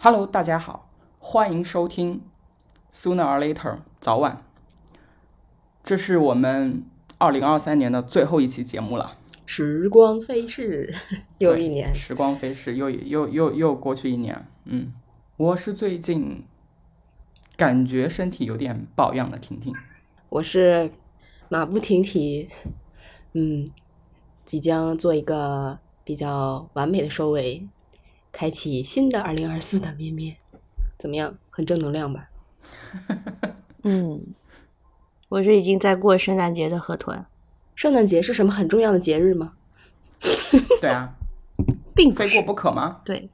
[0.00, 0.88] Hello，大家好，
[1.18, 2.22] 欢迎收听
[2.92, 4.44] Sooner or Later 早晚。
[5.82, 6.84] 这是我们
[7.18, 9.16] 二零二三年的最后一期节目了。
[9.44, 10.94] 时光飞逝，
[11.38, 11.92] 又一年。
[11.92, 14.46] 时光飞逝，又又又又过去一年。
[14.66, 14.92] 嗯，
[15.36, 16.44] 我是最近
[17.56, 19.74] 感觉身体有点抱恙的婷婷。
[20.28, 20.92] 我是
[21.48, 22.48] 马不停蹄，
[23.32, 23.68] 嗯，
[24.44, 27.66] 即将做一个比较完美的收尾，
[28.32, 30.36] 开启新的二零二四的面面，
[30.98, 31.36] 怎么样？
[31.50, 32.28] 很正能量吧？
[33.82, 34.26] 嗯，
[35.28, 37.24] 我是已经在过圣诞节的河豚，
[37.74, 39.54] 圣诞节是什么很重要的节日吗？
[40.80, 41.14] 对啊，
[41.94, 43.00] 并非过不可吗？
[43.04, 43.28] 对，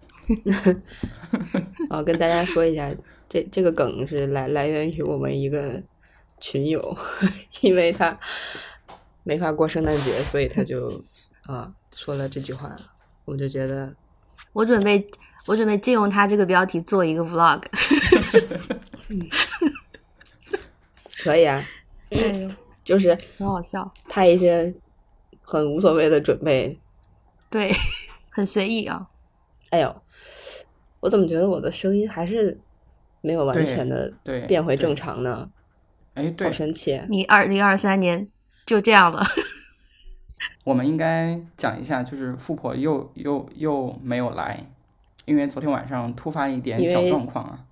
[1.90, 2.94] 我，跟大家说一下，
[3.28, 5.82] 这这个梗是来来源于我们一个
[6.38, 6.96] 群友，
[7.62, 8.18] 因为他
[9.22, 11.02] 没法过圣诞节，所以他就
[11.42, 12.74] 啊说了这句话，
[13.24, 13.94] 我们就觉得
[14.54, 15.06] 我准备
[15.46, 17.60] 我准备借用他这个标题做一个 vlog。
[21.22, 21.62] 可以啊，
[22.10, 22.50] 哎呦，
[22.82, 24.74] 就是很好笑，拍一些
[25.42, 26.78] 很无所谓的准备。
[27.50, 27.70] 对，
[28.30, 29.06] 很随意啊。
[29.70, 30.02] 哎呦，
[31.00, 32.58] 我怎么觉得我的声音还是
[33.22, 34.12] 没有完全的
[34.46, 35.50] 变回正常呢？
[36.14, 37.00] 哎，对好，神奇！
[37.08, 38.28] 你二零二三年
[38.66, 39.26] 就这样了，
[40.64, 44.64] 我们应该讲一下，就是富婆又又又没有来，
[45.24, 47.64] 因为昨天晚上突发了一点小状况啊。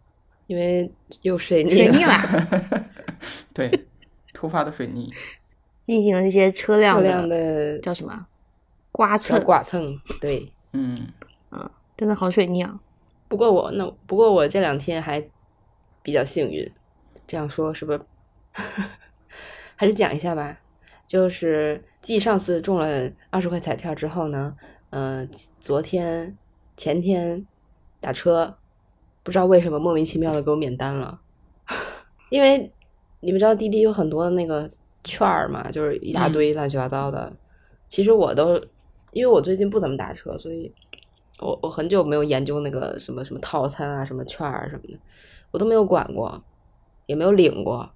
[0.49, 2.85] 因为又水逆水了，逆啦，
[3.55, 3.87] 对，
[4.35, 5.11] 突发的水逆。
[5.83, 8.27] 进行了这些车辆车的辆的叫什么
[8.91, 9.99] 刮蹭，刮蹭。
[10.21, 11.09] 对，嗯，
[11.97, 12.79] 真的好水逆啊。
[13.29, 15.25] 不过我那不过我这两天还
[16.03, 16.71] 比较幸运，
[17.27, 18.01] 这样说是不是？
[19.75, 20.59] 还是讲一下吧。
[21.07, 24.57] 就是继上次中了二十块彩票之后呢，
[24.91, 25.29] 嗯、
[25.61, 26.37] 昨天
[26.77, 27.47] 前天
[28.01, 28.57] 打车，
[29.23, 31.21] 不知道为什么莫名其妙的给我免单了，
[32.29, 32.71] 因为
[33.21, 34.69] 你们知道滴滴有很多那个
[35.05, 37.33] 券儿嘛，就是一大堆乱七八糟的。
[37.87, 38.61] 其实我都
[39.13, 40.73] 因为我最近不怎么打车，所以
[41.39, 44.99] 我我很久没有研究那个什么什么套餐啊、什么券儿什么的，
[45.53, 46.43] 我都没有管过，
[47.07, 47.89] 也没有领过，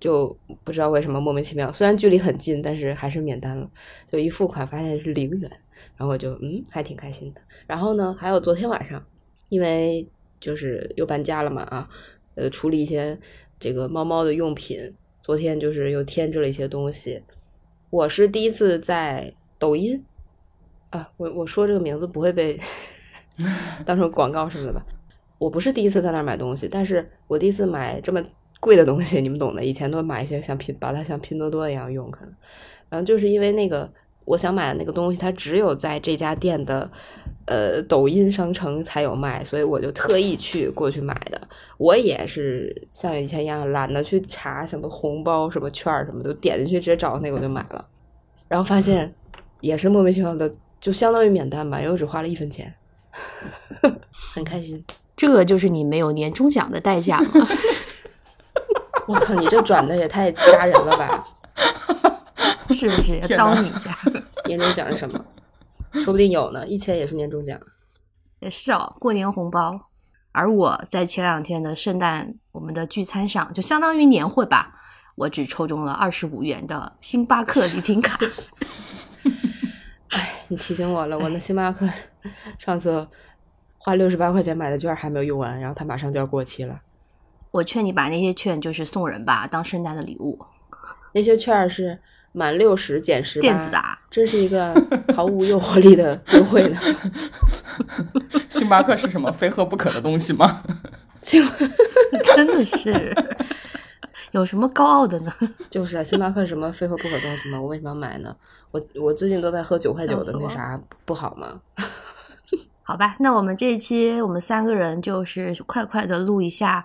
[0.00, 3.70] 就不知道为什么莫名其妙，虽然距离很近，但是还是免单了。
[4.06, 5.50] 就一付款发现是零元，
[5.96, 7.40] 然后我就嗯还挺开心的。
[7.66, 9.02] 然后呢，还有昨天晚上，
[9.48, 10.06] 因为
[10.40, 11.88] 就是又搬家了嘛啊，
[12.34, 13.18] 呃，处理一些
[13.58, 17.22] 这个猫猫的用品，昨天就是又添置了一些东西。
[17.90, 20.04] 我是第一次在抖音
[20.90, 22.60] 啊，我我说这个名字不会被
[23.86, 24.84] 当成广告什么的吧？
[25.38, 28.22] 我不是第一次在那儿买东西，但是我第一次买这么
[28.64, 29.62] 贵的东西，你们懂的。
[29.62, 32.34] 以前都买一些像拼，把它像拼多多一样用，可能。
[32.88, 33.90] 然后就是因为那个
[34.24, 36.90] 我想买的那个东西，它只有在这家店的
[37.44, 41.38] 呃抖音商城才有卖，所以我就特意去过去买的。
[41.76, 47.86] 我也是像以前一样懒得去查什么红包、什么券什么的，点进去直接找那个我就买了，
[48.48, 49.12] 然后发现
[49.60, 52.72] 也是莫名其妙的，就相当于免单吧，因为我只花了一分钱，
[54.34, 54.82] 很开心。
[55.16, 57.46] 这就是你没有年终奖的代价吗。
[59.06, 61.24] 我靠，你这转的也太扎人了吧！
[62.70, 63.20] 是不是？
[63.20, 63.96] 天哪叨你一下，
[64.46, 65.24] 年终奖是什么？
[66.02, 67.58] 说不定有呢，一千也是年终奖。
[68.40, 69.90] 也是哦，过年红包。
[70.32, 74.74] 而我在前两天的圣诞我们的聚餐上，就相当于年会吧，
[75.14, 78.18] 我只抽中了二十五元的星巴克礼品卡。
[80.10, 81.88] 哎，你提醒我了，我那星巴克
[82.58, 83.06] 上次
[83.78, 86.80] 花六十八块钱买的券还没有用完，然后它马上就要过期了。
[87.54, 90.36] 我劝你把那些券就是送人吧，当圣诞的礼物。
[91.12, 91.96] 那些券是
[92.32, 94.74] 满六十减十八，电子的啊真是一个
[95.14, 96.76] 毫无诱惑力的优惠呢。
[98.50, 100.64] 星巴克是什么非喝不可的东西吗？
[101.22, 101.40] 星
[102.34, 103.14] 真的是，
[104.32, 105.32] 有什么高傲的呢？
[105.70, 107.60] 就是啊，星巴克是什么非喝不可的东西吗？
[107.60, 108.34] 我为什么要买呢？
[108.72, 111.60] 我我最近都在喝九块九的那啥，不好吗？
[112.82, 116.84] 好吧，那我们这一期我们三个人就是快快的录一下，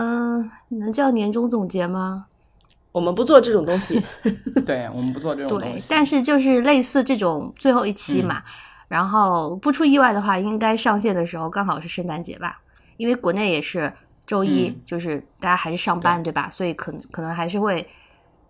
[0.00, 2.26] 嗯，能叫年终总结吗？
[2.92, 4.00] 我们不做这种东西。
[4.64, 5.88] 对我们不做这种对东，西。
[5.90, 8.42] 但是就是类似这种最后一期嘛，
[8.86, 12.60] 然后不出意外的话，应该上线的时候刚好是圣诞节吧，
[12.96, 13.92] 因为国内也是
[14.24, 16.48] 周一，嗯就是大家还是上班对吧？
[16.50, 17.84] 所以可能可能还是会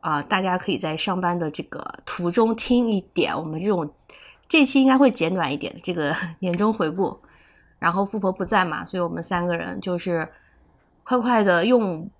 [0.00, 3.90] 啊、大家可以在上班的这个途中听一点我们这种
[4.48, 7.18] 这期应该会简短一点这个 年终回顾。
[7.78, 10.26] 然后富婆不在嘛，所以我们三个人就是
[11.08, 12.10] 快快的用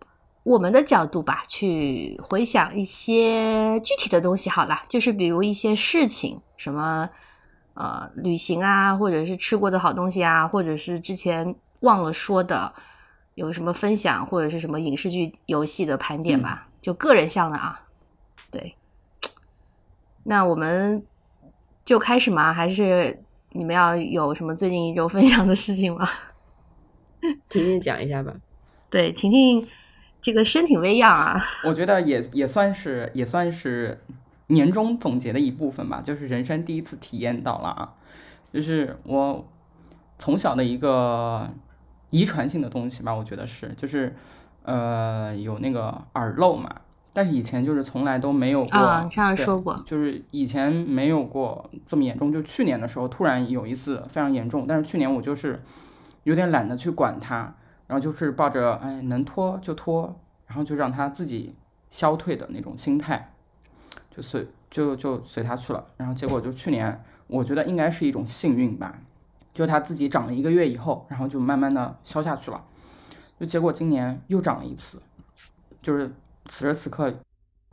[0.45, 4.49] 我们的角度吧，去回想一些具体的东西。
[4.49, 7.11] 好了，就是比如一些事情，什么
[7.75, 12.73] 呃旅行啊，或者是吃过的好东西啊，或者是之前忘了说的，
[13.35, 16.69] 有什么分享或者是什么影视剧、游戏的盘点吧？
[16.81, 17.87] 就个人向的啊。
[18.51, 18.75] 对，
[20.25, 21.05] 那我们
[21.85, 22.55] 就开始吗？
[22.55, 26.09] 还是你们要有什么最近一周分享的事情吗？
[27.51, 28.33] 婷婷讲一下吧。
[28.91, 29.69] 对，婷婷
[30.21, 34.03] 这个身体微恙啊，我觉得也也算是也算是
[34.49, 37.95] 年终总结的一部分吧，就是人生第一次体验到了啊，
[38.53, 39.47] 就是我
[40.19, 41.49] 从小的一个
[42.11, 44.17] 遗传性的东西吧，我觉得是，就是
[44.63, 46.69] 呃有那个耳漏嘛，
[47.13, 55.63] 但是以前就是从来都没有过，啊，你上次对说过，就是以前没有过这么严重，就去年的时候突然有一次非常严重，但是去年我就是
[56.25, 57.55] 有点懒得去管它，
[57.89, 60.15] 然后就是抱着哎能拖就拖，
[60.47, 61.57] 然后就让它自己
[61.91, 63.33] 消退的那种心态，
[64.15, 69.01] 就随就就随它去了，然后结果就去年我觉得应该是一种幸运吧，
[69.55, 72.63] 就它自己长了一个月以后，然后就慢慢的消下去了，
[73.41, 75.01] 就结果今年又长了一次，
[75.81, 76.15] 就是
[76.45, 77.13] 此时此刻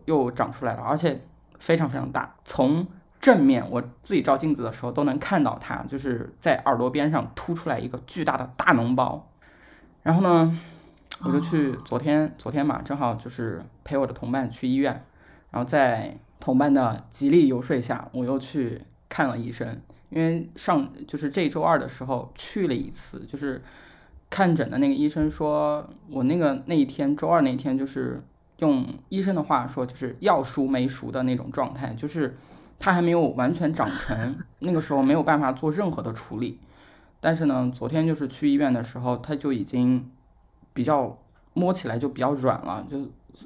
[0.06, 1.22] 又长出来了，而且
[1.60, 2.88] 非常非常大，从
[3.20, 9.30] 正面我自己照镜子的时候都能看到它，就是在耳朵边上凸出来一个巨大的大脓包。
[10.06, 10.56] 然后呢，
[11.24, 15.04] 我就去昨天昨天嘛，正好就是陪我的同伴去医院，
[15.50, 19.82] 然后在同伴的极力游说下，我又去看了医生。
[20.12, 23.60] 因为上就是这周二的时候去了一次，就是
[24.30, 28.24] 看诊的那个医生说，我那个那一天周二那天就是
[28.60, 32.38] 用医生的话说，就是要熟没熟的那种状态，就是
[32.78, 36.60] 它还没有完全长成，那个时候没有办法做任何的处理。
[37.26, 40.12] 但是呢，昨天就是去医院的时候，它就已经
[40.74, 41.18] 比较
[41.54, 43.00] 摸起来就比较软了，就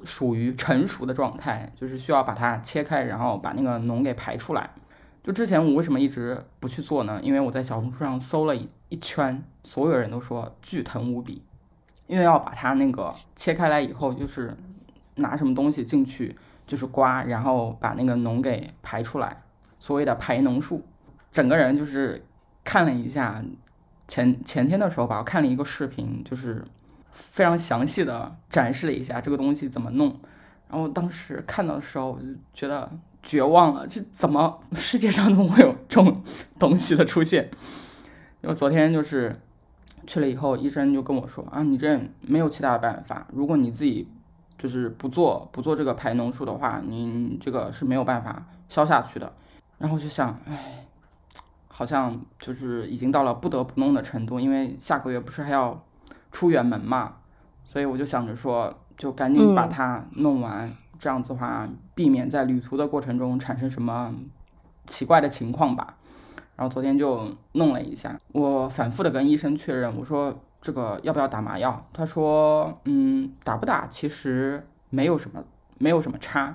[0.04, 4.68] 属于成熟的状态，就是需要把它切开，然后把那个脓给排出来。
[5.22, 7.18] 就之前我为什么一直不去做呢？
[7.22, 11.42] 因为我在小红书上搜了一一圈，所有人都说巨疼无比，
[12.06, 14.54] 因为要把它那个切开来以后，就是
[15.14, 16.36] 拿什么东西进去，
[16.66, 19.40] 就是刮，然后把那个脓给排出来，
[19.78, 20.84] 所谓的排脓术。
[21.32, 22.22] 整个人就是
[22.62, 23.42] 看了一下，
[24.10, 26.64] 前前天的时候吧，我看了一个视频，就是
[27.12, 30.18] 非常详细的展示了一下这个东西怎么弄。
[30.68, 32.90] 然后当时看到的时候，我就觉得
[33.22, 36.20] 绝望了，这怎么世界上怎么会有这种
[36.58, 37.48] 东西的出现？
[38.42, 39.40] 因为昨天就是
[40.08, 44.08] 去了以后，医生就跟我说啊，你这没有其他的办法，如果你自己
[44.58, 49.32] 就是不做不做这个排脓术的话，你这个是没有办法消下去的。
[49.78, 50.84] 然后就想，哎，
[51.80, 55.82] 好像就是已经到了不得不弄的程度，因为下个月不是还要
[56.30, 57.14] 出远门嘛，
[57.64, 64.14] 所以我就想着说，就赶紧把它弄完，这样子的话，避免在旅途的过程中产生什么
[64.84, 65.96] 奇怪的情况吧。
[66.54, 71.88] 然后昨天就弄了一下，我反复的跟医生确认，我说这个要不要打麻药？
[71.94, 75.42] 他说，嗯，打不打其实没有什么，
[75.78, 76.54] 没有什么差。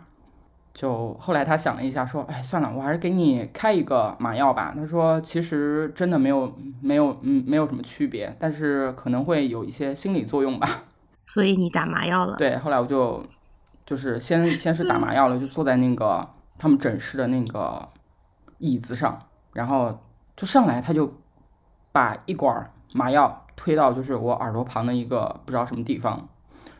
[0.75, 4.73] 就后来他想了一下，说，哎，算了，我还是给你开一个麻药吧。
[4.75, 10.67] 他说，其实真的没有，没有，嗯，没有什么区别，但是可能会有一些心理作用吧。
[11.25, 12.35] 所以你打麻药了。
[12.35, 13.25] 对，后来我就
[13.85, 16.27] 就是先先是打麻药了，就坐在那个
[16.57, 17.87] 他们诊室的那个
[18.57, 19.17] 椅子上，
[19.53, 19.97] 然后
[20.35, 21.09] 就上来他就
[21.93, 26.27] 把一管麻药推到就是我耳朵旁的一个不知道什么地方，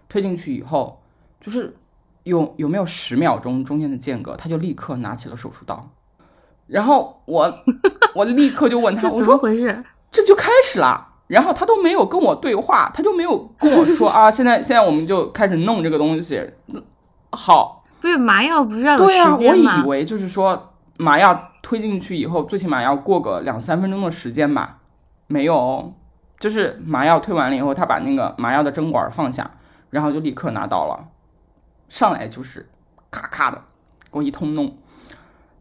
[0.09, 1.01] 推进去以后，
[1.39, 1.77] 就是
[2.25, 5.89] 有有没有十秒钟中间的间隔，他就立刻拿起了手术刀，
[6.67, 7.59] 然后我
[8.13, 9.83] 我立刻就问他，这怎么我说回事？
[10.11, 11.13] 这就开始了。
[11.27, 16.39] 然后他都没有跟我对话，他就没有跟我说 啊，现在现在我们就开始弄这个东西。
[16.67, 16.83] 嗯
[17.31, 19.55] 好，不是麻药不是要有对啊，我？
[19.55, 24.77] 以为就是说麻药推进去以后，最起码要过个两三分钟的时间吧。
[25.27, 25.93] 没有哦，
[26.39, 29.49] 就是麻药推完了以后，他把那个麻药的针管放下，
[29.89, 31.07] 然后就立刻拿刀了，
[31.89, 32.67] 上来就是
[33.09, 33.57] 咔咔的
[34.11, 34.77] 给我一通弄。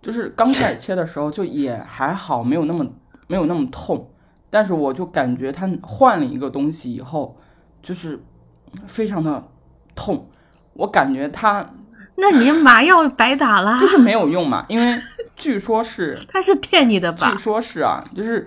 [0.02, 2.86] 就是刚开始切的时候就也还好，没有那么
[3.26, 4.10] 没有那么痛，
[4.50, 7.38] 但是我就感觉他换了一个东西以后，
[7.82, 8.22] 就是
[8.86, 9.48] 非常的
[9.94, 10.28] 痛。
[10.74, 11.66] 我感觉他
[12.16, 15.00] 那你麻药白打了就，是没有用嘛，因为
[15.34, 17.38] 据说是 他是骗你的吧据？
[17.38, 18.46] 说是啊，就是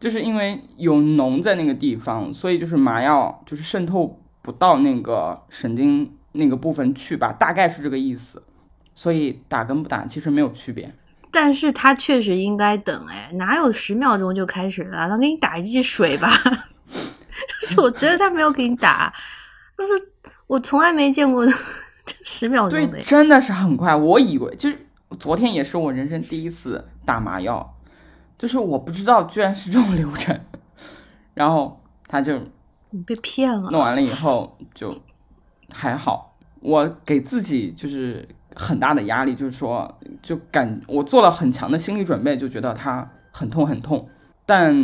[0.00, 8.42] 就是因为有脓在那个地方，所以就是麻药就是渗透不到那个神经那个部分去吧，大概是这个意思。
[8.94, 10.94] 所以打跟不打其实没有区别。
[11.30, 15.08] 但是他确实应该等哎，哪有十秒钟就开始了？
[15.08, 16.30] 他给你打一剂水吧。
[17.62, 19.14] 就 是我觉得他没有给你打，
[19.78, 19.92] 就是
[20.46, 21.46] 我从来没见过
[22.24, 23.00] 十秒钟的，。
[23.00, 23.94] 真的是很快。
[23.94, 24.86] 我以为就是
[25.18, 27.78] 昨天也是我人生第一次打麻药，
[28.36, 30.38] 就是我不知道居然是这种流程。
[31.34, 32.38] 然后他就
[32.90, 33.70] 你被骗了。
[33.70, 34.92] 弄完了以后就
[35.72, 36.36] 还好。
[36.60, 44.08] 我给自己就是很大的压力，就是说，就感我做了很强的心理准备，就觉得它很痛很痛。
[44.44, 44.74] 但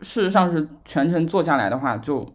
[0.00, 2.32] 事实上是全程做下来的话，就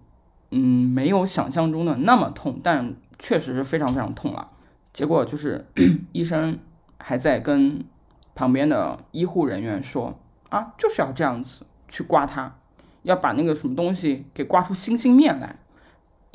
[0.52, 4.52] 嗯没有想象中的那么痛，但确实是非常非常痛了。
[4.94, 5.66] 结果就是
[6.14, 6.60] 医生
[7.00, 7.84] 还在跟
[8.36, 12.56] 旁边的医护人员说啊，就是要这样子去刮它，
[13.04, 15.56] 要把那个什么东西给刮出星星面来，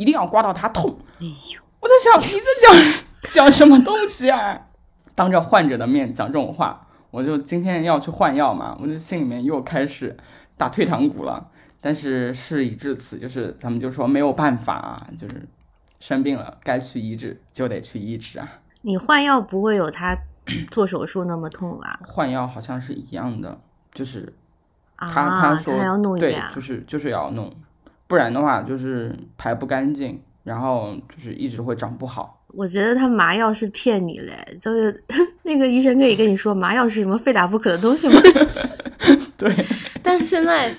[0.01, 0.97] 一定要刮到他痛。
[1.21, 3.03] 哎呦，我在想你在讲
[3.35, 4.69] 讲什么东西啊？
[5.15, 10.17] 当着患者的面讲这种话，我就今天要去换药嘛，我就心里面又开始
[10.57, 11.49] 打退堂鼓了。
[11.83, 15.47] 但是事已至此，就是咱们就说没有办法啊，就是
[15.99, 18.49] 生病了该去医治就得去医治啊。
[18.81, 20.17] 你换药不会有他
[20.71, 22.01] 做手术那么痛吧？
[22.07, 23.61] 换药好像是一样的，
[23.93, 24.33] 就是
[24.97, 27.51] 啊，他他说还要弄一对遍啊，就是就是要弄，
[28.11, 32.43] 不然的话就是排不干净，然后就是一直会长不好。
[32.49, 35.05] 我觉得他麻药是骗你嘞，就是
[35.45, 38.21] 那个医生可以跟你说麻药是什么非打不可的东西吗？
[39.39, 39.55] 对，
[40.03, 40.75] 但是现在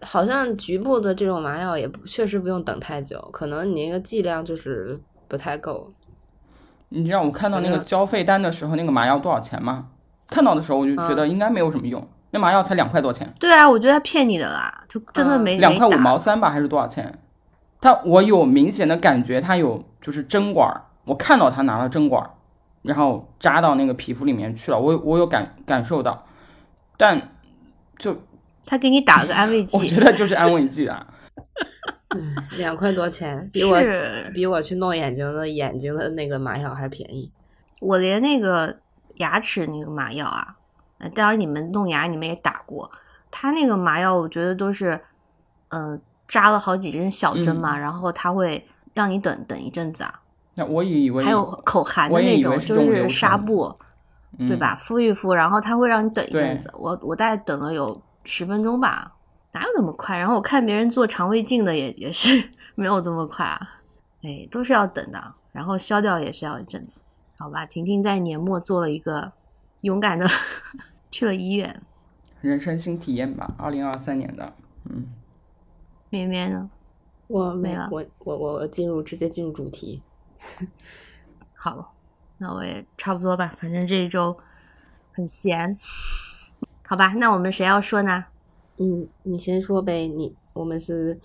[0.00, 4.96] 好像局部的这种麻药也不确实不用等太久，可能你那个剂量就是
[5.26, 5.92] 不太够。
[6.90, 9.88] 你知道我看到那个交费单的时候，那个麻药多少钱吗？
[10.28, 17.18] 看到的时候我就觉得应该没有什么用，那麻药才两块多钱，对啊，我觉得他骗你的啦，就真的嗯没两块五毛三吧，还是多少钱？
[17.80, 22.30] 他我有明显的感觉，他有就是针管儿，我看到他拿了针管儿，
[22.82, 26.26] 然后扎到那个皮肤里面去了，我我有感感受到，
[26.96, 27.30] 但
[27.98, 28.16] 就
[28.66, 31.06] 他给你打了个安慰剂，我觉得就是安慰剂啊。
[32.14, 33.80] 嗯，两块多钱，比我
[34.34, 37.32] 比我去弄眼睛的眼睛的那个麻药还便宜。
[37.80, 38.76] 我连那个
[39.16, 40.56] 牙齿那个麻药啊，
[41.00, 42.90] 呃当然你们弄牙你们也打过，
[43.30, 45.00] 他那个麻药我觉得都是，
[45.68, 48.64] 呃，扎了好几针小针嘛，嗯然后他会
[48.94, 50.20] 让你等等一阵子啊，
[50.54, 53.74] 那我也以为还有口含的那种，就是纱布，
[54.38, 54.76] 嗯对吧？
[54.80, 56.70] 敷一敷，然后他会让你等一阵子。
[56.74, 59.12] 我我大概等了有十分钟吧，
[59.52, 60.16] 哪有那么快？
[60.18, 63.58] 然后我看别人做肠胃镜的也也是 没有这么快啊，
[64.22, 65.34] 哎，都是要等的。
[65.52, 67.00] 然后消掉也是要一阵子，
[67.36, 67.66] 好吧？
[67.66, 69.32] 婷婷在年末做了一个
[69.80, 70.28] 勇敢的
[71.10, 71.82] 去了医院，
[72.40, 74.52] 人生新体验吧，二零二三年的，
[74.84, 75.06] 嗯，
[76.08, 76.70] 绵绵呢？
[77.26, 80.02] 我没了我我我我进入直接进入主题。
[81.54, 81.94] 好，
[82.38, 84.36] 那我也差不多吧，反正这一周
[85.12, 85.78] 很闲，
[86.84, 87.14] 好吧？
[87.18, 88.24] 那我们谁要说呢？
[88.78, 91.20] 嗯，你先说呗，你我们是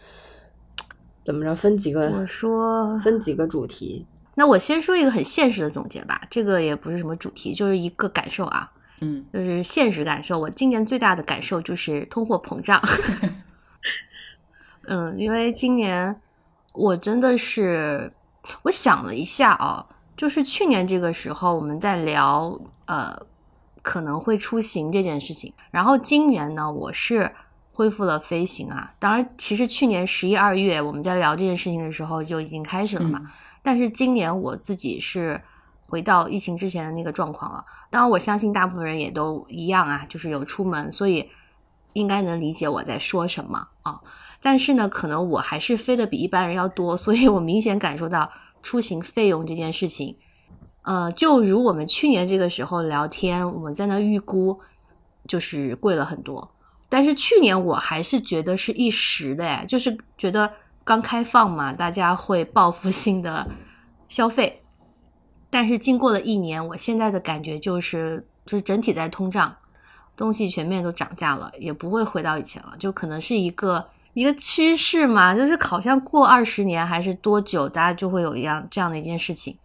[1.24, 4.06] 怎么着分几个我说分几个主题？
[4.36, 10.40] 那我先说一个很现实的总结吧，这个也不是什么主题，就是一个感受啊，嗯，就是现实感受。
[10.40, 12.82] 我今年最大的感受就是通货膨胀。
[14.88, 16.20] 嗯，因为今年
[16.74, 18.12] 我真的是，
[18.64, 19.86] 我想了一下啊，
[20.16, 23.18] 就是去年这个时候我们在聊呃
[23.82, 27.32] 可能会出行这件事情，然后今年呢，我是
[27.74, 28.94] 恢复了飞行啊。
[29.00, 33.20] 当然，其实去年十一二月我们在聊这件事情的时候就已经开始了嘛。
[33.24, 33.32] 嗯
[33.66, 35.42] 但是今年我自己是
[35.88, 37.64] 回到疫情之前的那个状况了。
[37.90, 41.30] 当然，我相信大部分人也都一样啊，就是有出门，所以
[41.94, 44.02] 应该能理解我在说什么啊。
[44.42, 50.18] 但是呢，可能我还是飞的比一般人要多，所以我明显感受到出行费用这件事情。
[50.82, 54.60] 呃，就如我们去年这个时候聊天，我们在那预估
[55.28, 56.52] 就是贵了很多。
[56.90, 60.52] 但是去年我还是觉得是一时的，哎，就是觉得
[60.84, 63.48] 刚开放嘛，大家会报复性的
[64.08, 64.65] 消费。
[65.50, 69.56] 但是经过了一年，我现在的感觉就是，就是整体在通胀，
[70.16, 79.58] 东西全面都涨价了，也不会回到以前了，就可能是一个一个趋势嘛，就是好像过二十年还是多久，大家就会有一样这样的一件事情。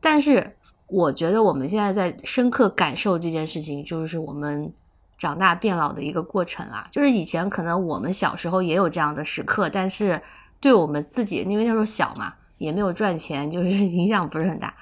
[0.00, 0.56] 但是
[0.86, 4.72] 我觉得我们现在在深刻感受这件事情，就是我们
[5.18, 6.86] 长大变老的一个过程啊。
[6.92, 10.20] 就是以前可能我们小时候也有这样的时刻，但是
[10.60, 14.72] 对我们自己，因为那时候小嘛，也没有赚钱，就是 影响不是很大。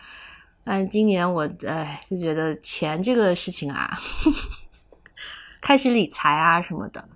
[0.64, 3.96] 但今年我哎就觉得钱这个事情啊，
[5.60, 7.06] 开始理财啊什么的，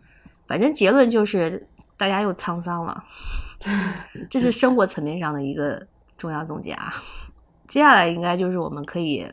[0.47, 3.05] 反正结论就是大家又沧桑了，
[4.28, 5.87] 这是生活层面上的一个
[6.17, 6.93] 重要总结啊。
[7.67, 9.31] 接下来应该就是我们可以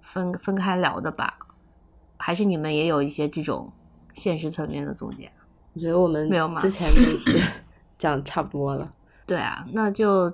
[0.00, 1.38] 分分开聊的吧？
[2.16, 3.70] 还是你们也有一些这种
[4.14, 5.30] 现实层面的总结？
[5.74, 6.88] 我觉得我们没有吗之前
[7.98, 8.92] 讲差不多了。
[9.26, 10.32] 对啊，那就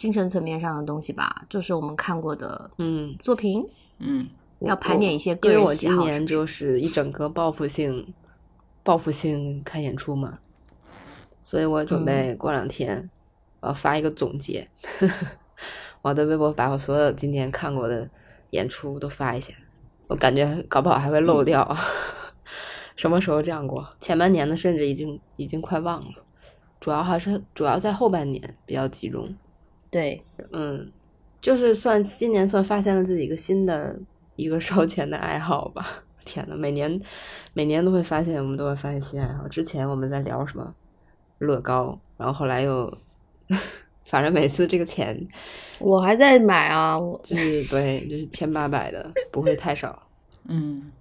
[0.00, 3.62] 精神层面上的东西吧，就是我们看过的嗯，作品，
[3.98, 4.26] 嗯，
[4.60, 8.14] 要盘点一些个因为人我今年就是一整个报复性、
[8.82, 10.38] 报复性看演出嘛，
[11.42, 13.10] 所以我准备过两天
[13.60, 14.66] 我要发一个总结，
[16.00, 18.08] 我的微博把我所有今年看过的
[18.52, 19.52] 演出都发一下。
[20.06, 21.76] 我感觉搞不好还会漏掉，
[22.96, 23.86] 什么时候这样过？
[24.00, 26.24] 前半年的甚至已经已经快忘了，
[26.80, 29.36] 主要还是主要在后半年比较集中。
[29.90, 30.90] 对，嗯，
[31.40, 33.98] 就是算今年算发现了自己一个新的
[34.36, 36.04] 一个烧钱的爱好吧。
[36.24, 37.00] 天呐，每年
[37.54, 39.48] 每年都会发现，我们都会发现新爱好。
[39.48, 40.74] 之前我们在聊什么
[41.38, 42.98] 乐高，然后后来又，
[44.06, 45.26] 反正每次这个钱
[45.80, 50.00] 我还在买啊，我就是对，就是千八百的，不会太少。
[50.46, 50.92] 嗯，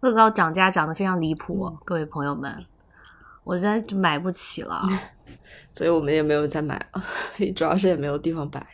[0.00, 2.64] 乐高涨价涨得非常离谱，各位朋友们，
[3.46, 4.82] 我现在就买不起了。
[5.72, 7.04] 所以我们也没有再买了，
[7.54, 8.66] 主要是也没有地方摆。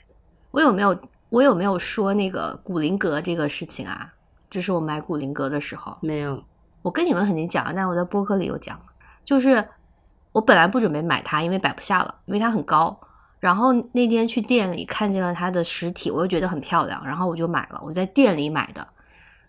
[0.50, 0.98] 我有没有
[1.28, 4.14] 我有没有说那个古灵阁这个事情啊？
[4.48, 6.42] 就是我买古灵阁的时候，没有，
[6.80, 8.80] 我跟你们肯定讲了，但我在播客里有讲，
[9.24, 9.62] 就是
[10.32, 12.98] 我本来不准备买它，因为摆不下了，因为它很高。
[13.40, 17.80] 然后那天去店里看见了它的实体，我又觉得很漂亮，然后我就买了。
[17.82, 18.86] 我在店里买的，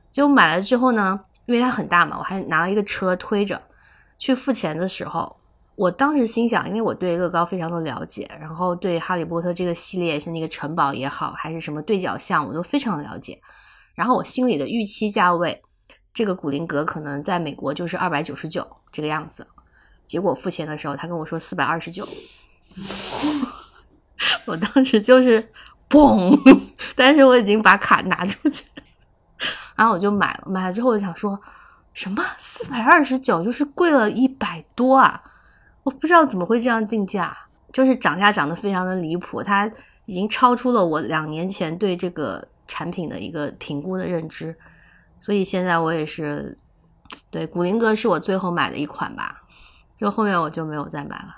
[0.09, 3.61] 结果买了之后呢，因为它很大嘛，我还拿了一个车推着
[4.17, 5.35] 去付钱的时候，
[5.75, 13.41] 我当时心想，因为我对乐高非常的了解，然后对哈利波特这个系列，是那个城堡也好，还是什么对角巷，我都非常了解。
[13.95, 15.61] 然后我心里的预期价位，
[16.13, 19.47] 这个古灵阁可能在美国就是二百九十九这个样子，
[20.05, 22.07] 结果付钱的时候他跟我说四百二十九，
[24.45, 25.51] 我当时就是
[25.89, 26.39] 嘣，
[26.95, 28.63] 但是我已经把卡拿出去，
[29.75, 31.39] 然后我就买了，买了之后我想说
[31.93, 32.23] 什么？
[32.37, 35.23] 四百二十九就是贵了一百多啊，
[35.83, 37.35] 我不知道怎么会这样定价，
[37.71, 39.71] 就是涨价涨得非常的离谱，它
[40.05, 42.47] 已经超出了我两年前对这个。
[42.65, 44.55] 产品的一个评估的认知，
[45.19, 46.57] 所以现在我也是
[47.29, 49.43] 对古灵阁是我最后买的一款吧，
[49.93, 51.35] 就后面我就没有再买了，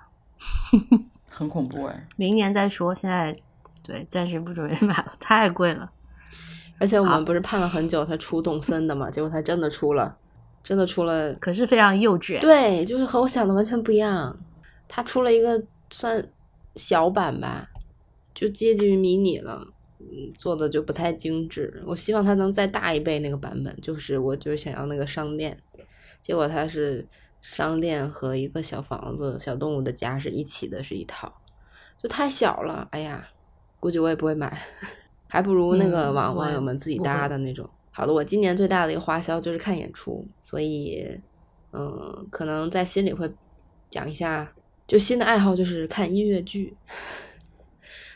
[1.28, 3.36] 很恐怖哎，明年再说，现在
[3.84, 5.92] 对暂时不准备买了，太贵了，
[6.80, 10.16] 而且我们不是盼了很久它出动森的嘛，结果它真的出了，
[10.66, 14.36] 真的出了，可是非常幼稚，对，就是和我想的完全不一样，
[14.88, 16.28] 他出了一个算
[16.76, 17.70] 小版吧，
[18.34, 19.68] 就接近于迷你了。
[20.00, 21.84] 嗯，做的就不太精致。
[21.86, 25.56] 我希望它能再大一倍那个版本，就是我就是想要那个商店，
[26.20, 27.08] 结果它是
[27.42, 31.32] 商店和一个小房子、小动物的家是一起的，是一套，
[31.98, 32.88] 就太小了。
[32.90, 33.28] 哎呀，
[33.80, 34.60] 估计我也不会买，
[35.30, 37.70] 还不如那个网网友们自己搭的那种。
[37.98, 41.18] 好的，我今年最大的一个花销就是看演出，所以
[41.72, 43.34] 嗯，可能在心里会
[43.90, 44.52] 讲一下，
[44.86, 46.76] 就新的爱好就是看音乐剧。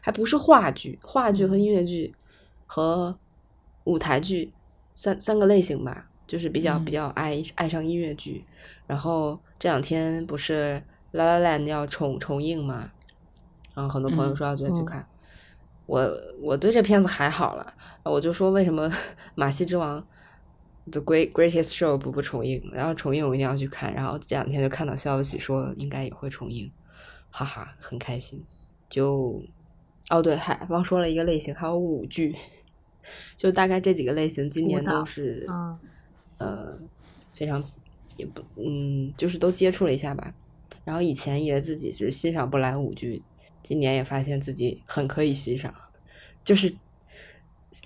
[0.02, 2.14] 还不是话剧，话剧和音乐剧
[2.66, 3.18] 和
[3.86, 4.52] 舞台剧
[4.96, 8.44] 三三个类型吧，就是比较比较爱爱上音乐剧。
[8.86, 10.82] 然后这两天不是
[11.18, 12.92] 《La La Land》要重重映嘛，
[13.74, 15.08] 然后很多朋友说要再去看。
[15.86, 16.12] 我
[16.42, 17.74] 我对这片子还好了，
[18.10, 18.90] 我就说为什么
[19.36, 20.02] 《马戏之王》
[20.92, 22.70] The Great Greatest Show 不不重映？
[22.74, 23.94] 然后重映我一定要去看。
[23.94, 26.72] 然后这两天就看到消息说应该也会重映，
[27.30, 28.44] 哈哈，很开心。
[28.90, 29.44] 就。
[30.10, 32.36] 哦，对，还忘说了一个类型，还有舞剧，
[33.38, 35.46] 就大概这几个类型，今年都是，
[36.40, 36.80] 呃，
[37.36, 37.64] 非常
[38.18, 40.34] 也不，嗯，就是都接触了一下吧。
[40.84, 43.22] 然后以前以为自己是欣赏不来舞剧，
[43.62, 45.72] 今年也发现自己很可以欣赏，
[46.44, 46.74] 就是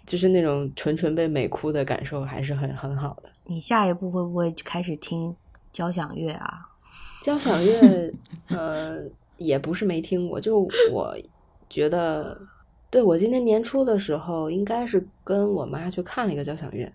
[0.06, 3.30] 就是那种纯纯被美哭的感受，还是很很好的。
[3.46, 5.36] 你下一步会不会开始听
[5.72, 6.69] 交响乐啊？
[7.22, 8.13] 交响乐，
[8.48, 9.04] 呃，
[9.38, 11.15] 也不是没听过，就我。
[11.69, 12.39] 觉得，
[12.91, 16.88] 对我今年年初的时候，应该是跟我妈去看了一个交响乐。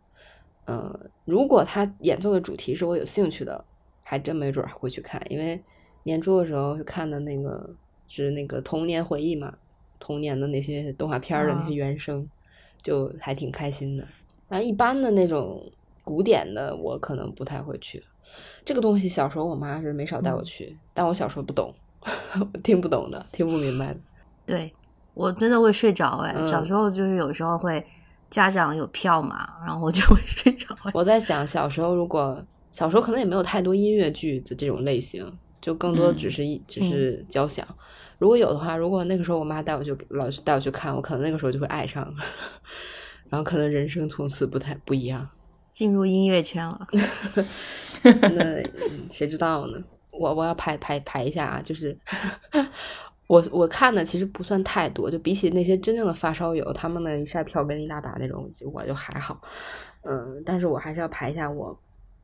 [0.66, 3.64] 嗯，如果他演奏的主题是我有兴趣的，
[4.04, 5.20] 还真没准会去看。
[5.28, 5.60] 因为
[6.04, 7.74] 年初的时候是看的那个
[8.06, 9.52] 是那个童年回忆嘛，
[9.98, 12.30] 童年的那些动画片的那些原声，
[12.82, 14.04] 就还挺开心的。
[14.48, 15.62] 然后一般的那种
[16.02, 18.02] 古典的，我可能不太会去。
[18.64, 21.74] 这个东西小时候我妈是没少带我去，但我小时候不懂，
[22.62, 24.00] 听不懂的，听不明白的。
[24.46, 24.72] 对，
[25.14, 26.42] 我真的会睡着哎。
[26.44, 27.84] 小时候就是有时候会，
[28.30, 30.76] 家长有票嘛，然后我就会睡着。
[30.92, 37.66] 我在想，小时候如果小时候可能也没有太多音乐剧的这种类型，就更多只是一只是交响。
[38.18, 42.14] 如果有的话，如果那个时候我妈带我去，老去带我去看，我可能那个时候就会爱上，
[43.30, 45.28] 然后可能人生从此不太不一样，
[45.72, 46.86] 进入音乐圈了。
[48.02, 48.62] 那
[49.10, 49.82] 谁知道呢？
[50.10, 51.96] 我我要排排排一下啊，就是。
[53.28, 59.38] 我我看的其实不算太多，就比起那些真正的发烧友，他们的一晒票跟一大把那种，我就还好。
[60.00, 61.78] 嗯，但是我还是要排一下我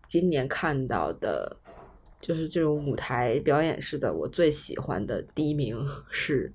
[0.08, 1.54] 今年看到的
[2.24, 5.78] 就是这种舞台表演式的，我最喜欢的第一名
[6.10, 6.48] 是《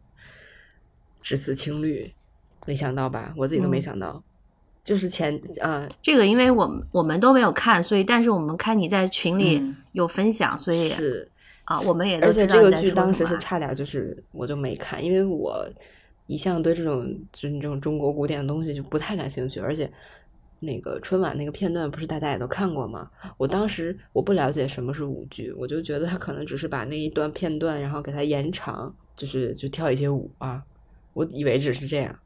[1.21, 2.05] 只此青绿》，
[2.65, 3.35] 没想到吧？
[3.37, 3.81] 我自己都没嗯。
[3.83, 4.23] 想到，
[4.83, 5.87] 就是前呃。
[6.01, 9.75] 这个因为我们我们都没有看，所以但是我们看你在群里嗯。
[9.91, 11.29] 有分享，所以是，
[11.65, 12.19] 啊，我们也。
[12.19, 15.69] 都而且这个剧当时是差点就是我就没看，因为我
[16.25, 19.87] 一向对这种就是这种中国古典的东西就不太感兴趣，而且
[20.59, 23.09] 那个春晚那个片段不是大家也都看过吗？
[23.37, 30.63] 我当时我不了解什么是舞剧，我就觉得他可能只是把那一段片段然后给它延长，就是就跳一些舞啊，
[31.13, 32.19] 我以为只是这样。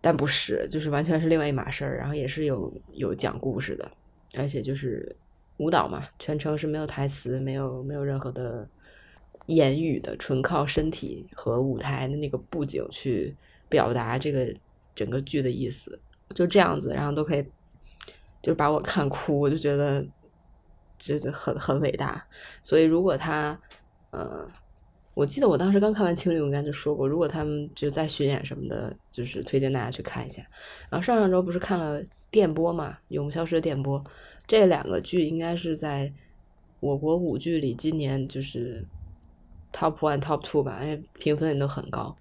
[0.00, 3.90] 但不是，就是完全是另外一码事儿，然后也是有有讲故事的，
[4.34, 5.16] 而且就是
[5.56, 8.68] 舞蹈嘛，全程是没有台词，没有没有任何的
[9.46, 13.34] 言语的，纯靠身体和舞台的那个布景去
[13.68, 14.54] 表达这个
[14.94, 15.98] 整个剧的意思，
[16.34, 17.44] 就这样子，然后都可以，
[18.42, 20.06] 就把我看哭，我就觉得
[20.98, 22.26] 觉得很很伟大。
[22.62, 23.58] 所以如果他，
[24.10, 24.46] 呃，
[25.14, 30.42] 我记得我当时刚看完《情侣》，我应该就说过，如果他们就在巡演什么的，就是推荐大家去看一下。
[30.90, 33.98] 然后上上周不是看了电波嘛，《永不消失的电波》，
[34.46, 36.12] 这两个剧应该是在
[36.80, 38.84] 我国舞剧里今年就是
[39.72, 42.14] top one、top two 吧，因为评分也都很高。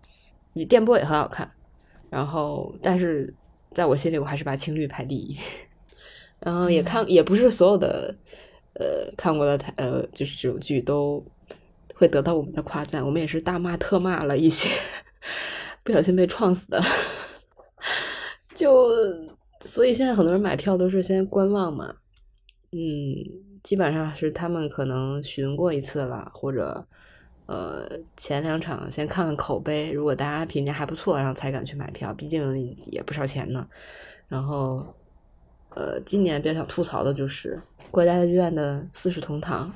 [0.54, 1.50] 你电波也很好看，
[2.10, 3.34] 然后但是
[3.76, 5.38] 在我心里，我还是把《青绿》排第一。
[6.40, 8.16] 然后也看，也不是所有的
[8.74, 11.26] 呃看过的台呃就是这种剧都
[11.96, 14.70] 会得到我们的夸赞，我们也是大骂特骂了一些
[15.84, 16.82] 不小心被撞死的，
[18.56, 18.90] 就
[19.62, 21.96] 所以现在很多人买票都是先观望嘛，
[22.72, 22.80] 嗯，
[23.64, 26.88] 基本上是他们可能巡过一次了，或者
[27.48, 33.68] 呃前两场先看看口碑，如果大家评价还不错，然后才敢去买票，毕竟也不少钱呢。
[34.28, 34.96] 然后
[35.70, 39.72] 呃，今年比较想吐槽的就是国家剧院的《四世同堂》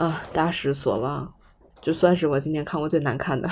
[0.00, 1.32] 啊，大失所望，
[1.80, 3.48] 就算是我今年看过最难看的，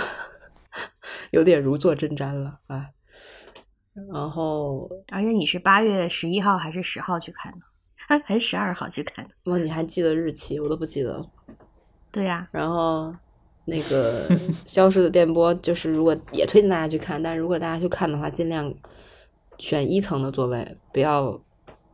[1.31, 2.88] 有点如坐针毡了啊。
[4.12, 7.59] 然后而且你是八月十一号还是十号去看的？
[8.09, 9.35] 哎， 还是十二号去看的？
[9.44, 10.59] 哇，你还记得日期？
[10.61, 11.31] 我都不记得了。
[12.14, 13.12] 对呀、然后
[13.64, 14.29] 那个
[14.64, 18.72] 《消失的电波》，就是如果也推荐大家去看，但是如果大家去看的话，尽量
[19.59, 21.42] 选一层的座位，不要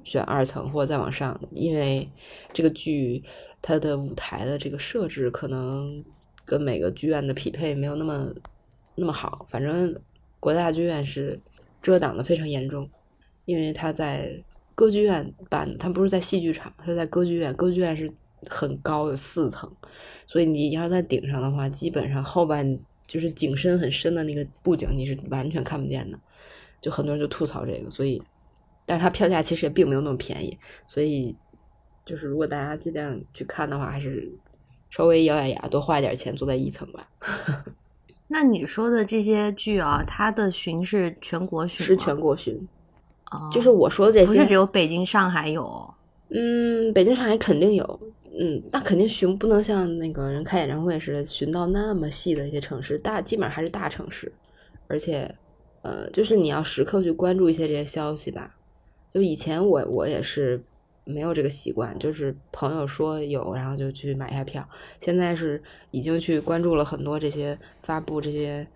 [0.05, 2.07] 选二层或者再往上的，因为
[2.53, 3.25] 这个剧
[3.63, 6.05] 它的舞台的这个设置可能
[6.45, 8.29] 跟每个剧院的匹配没有那么
[8.97, 9.47] 那么好。
[9.49, 9.99] 反正
[10.39, 11.41] 国家剧院是
[11.81, 12.87] 遮挡的非常严重，
[13.47, 17.55] 因为它在歌剧院办的，它不是在戏剧场，是在歌剧院。
[17.55, 18.11] 歌剧院是
[18.49, 19.71] 很高，有四层，
[20.27, 26.19] 所以你要是在顶上的话，基本上后半就是景深很深的那个布景你是完全看不见的。
[26.81, 28.23] 就很多人就吐槽这个，所以，
[28.87, 31.37] 但是它票价其实也并没有那么便宜，所以
[32.07, 34.33] 就是如果大家尽量去看的话，还是
[34.89, 37.11] 稍微咬咬牙，多花一点钱坐在一层吧。
[38.33, 42.67] 那你说的这些剧啊，它的巡是全国巡，是全国巡，
[43.31, 45.93] 哦，就是我说的这些，不是只有北京、上海有哦。
[46.31, 48.01] 嗯，北京、上海肯定有，
[48.43, 54.33] 嗯，那肯定巡不能像那个人开演唱会似的巡到那么细的一些城市，大基本上还是大城市，
[54.87, 55.35] 而且，
[55.83, 58.57] 呃，就是你要时刻去关注一些这些消息吧。
[59.13, 60.65] 就以前我我也是
[61.05, 64.67] 没有这个习惯，就是朋友说有，然后就去买一下票。
[65.03, 68.67] 现在是已经去关注了很多这些发布这些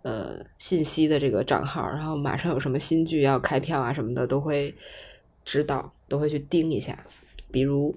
[0.00, 4.74] 呃信息的这个账号，然后马上有什么新剧要开票啊什么的都会
[5.44, 7.06] 知道，都会去盯一下。
[7.50, 7.94] 比如，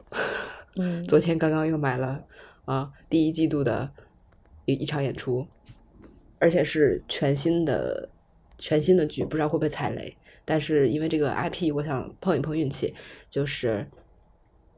[0.76, 1.04] 嗯。
[1.04, 2.24] 昨天刚刚又买了
[2.66, 3.92] 啊第一季度的
[4.66, 5.48] 一一场演出，
[6.40, 8.10] 而且是全新的
[8.58, 10.16] 全新的剧，不知道会不会踩雷。
[10.44, 12.94] 但是因为这个 IP，我想碰一碰运气，
[13.30, 13.88] 就是《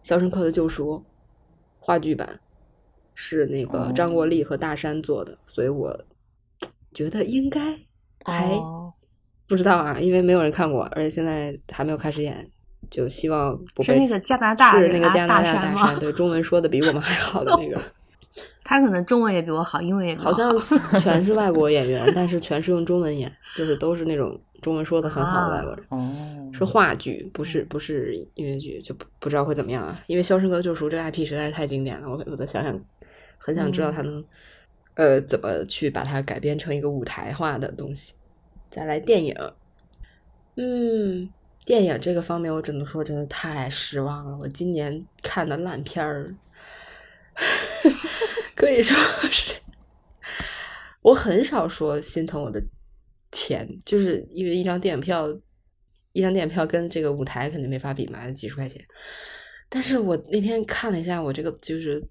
[0.01, 0.93] 肖申克的救赎》
[1.79, 2.39] 话剧版
[3.13, 3.91] 是那个哦。
[3.93, 6.05] 张国立和大山做的，所以我
[6.93, 7.77] 觉得应该
[8.23, 8.93] 还哦。
[9.45, 12.49] 不知道啊，因为没有人看过，而且现在还没有开始演，
[12.89, 17.81] 就希望不被是那个加拿大是那个加拿大大山对，中文说的比我们还好的那个，
[18.63, 20.55] 他可能中文也比我好，英文也比我好像
[21.01, 25.85] 全是外国 演员，但是全是用中文演，就是都是那种中文说的很好的外国人。
[25.89, 29.99] 哦，是话剧，不是不是音乐剧，就不不知道会怎么样啊。
[30.07, 32.79] 因为《肖申克救赎》这个 IP 实在是太经典了，我我在想想，
[33.37, 34.23] 很想知道他能、
[34.95, 38.13] 呃怎么去把它改编成一个舞台化的东西。
[38.69, 39.35] 再来电影，
[40.55, 41.29] 嗯，
[41.67, 44.37] 电影这个方面我只能说真的太失望了。
[44.37, 46.33] 我今年看的烂片儿，
[48.55, 48.97] 可以说
[49.29, 49.59] 是，
[51.01, 52.63] 我很少说心疼我的
[53.33, 55.27] 钱，就是因为一张电影票，
[56.13, 58.81] 一张电影票跟这个舞台肯定没法比嘛，几十块钱。
[59.67, 62.01] 但是我那天看了一下我这个就是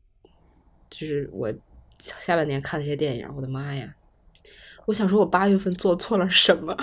[0.91, 1.51] 就是我
[1.99, 3.97] 下半年看的这些电影，我的妈呀！
[4.85, 6.77] 我想说，我八月份做错了什么？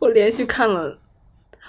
[0.00, 0.98] 我连续看了，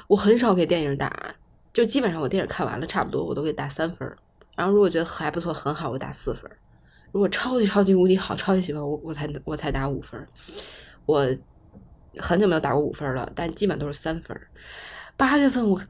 [0.08, 1.36] 我很少给电影打，
[1.74, 4.12] 就基本上我电影看完了差不多，我都给打三分。
[4.56, 6.50] 然后如果觉得还不错，很好，我打四分。
[7.12, 10.28] 如果超级超级无敌好，超级喜欢我，我才我才打五分。
[11.06, 11.28] 我
[12.18, 14.48] 很久没有打过五分了，但基本都是三分儿。
[15.18, 15.82] 八月份我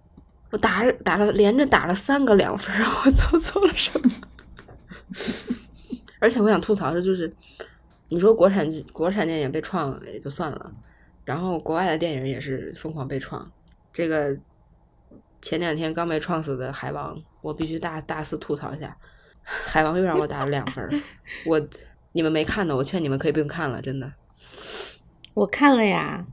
[0.51, 2.73] 我打打了连着打了三个两分，
[3.05, 4.11] 我做错了什么？
[6.19, 7.33] 而且我想吐槽的就是，
[8.09, 10.71] 你说国产剧国产电影被创也就算了，
[11.29, 13.47] 然后国外的电影也是疯狂被创。
[13.93, 14.35] 这个
[15.43, 18.97] 前两天刚被创死的《海王》，我必须大大肆吐槽一下，
[19.47, 20.89] 《海王》又让我打了两分。
[21.45, 21.61] 我
[22.13, 24.11] 你们没看的，我劝你们可以不用看了，真的。
[25.35, 26.25] 我看了呀，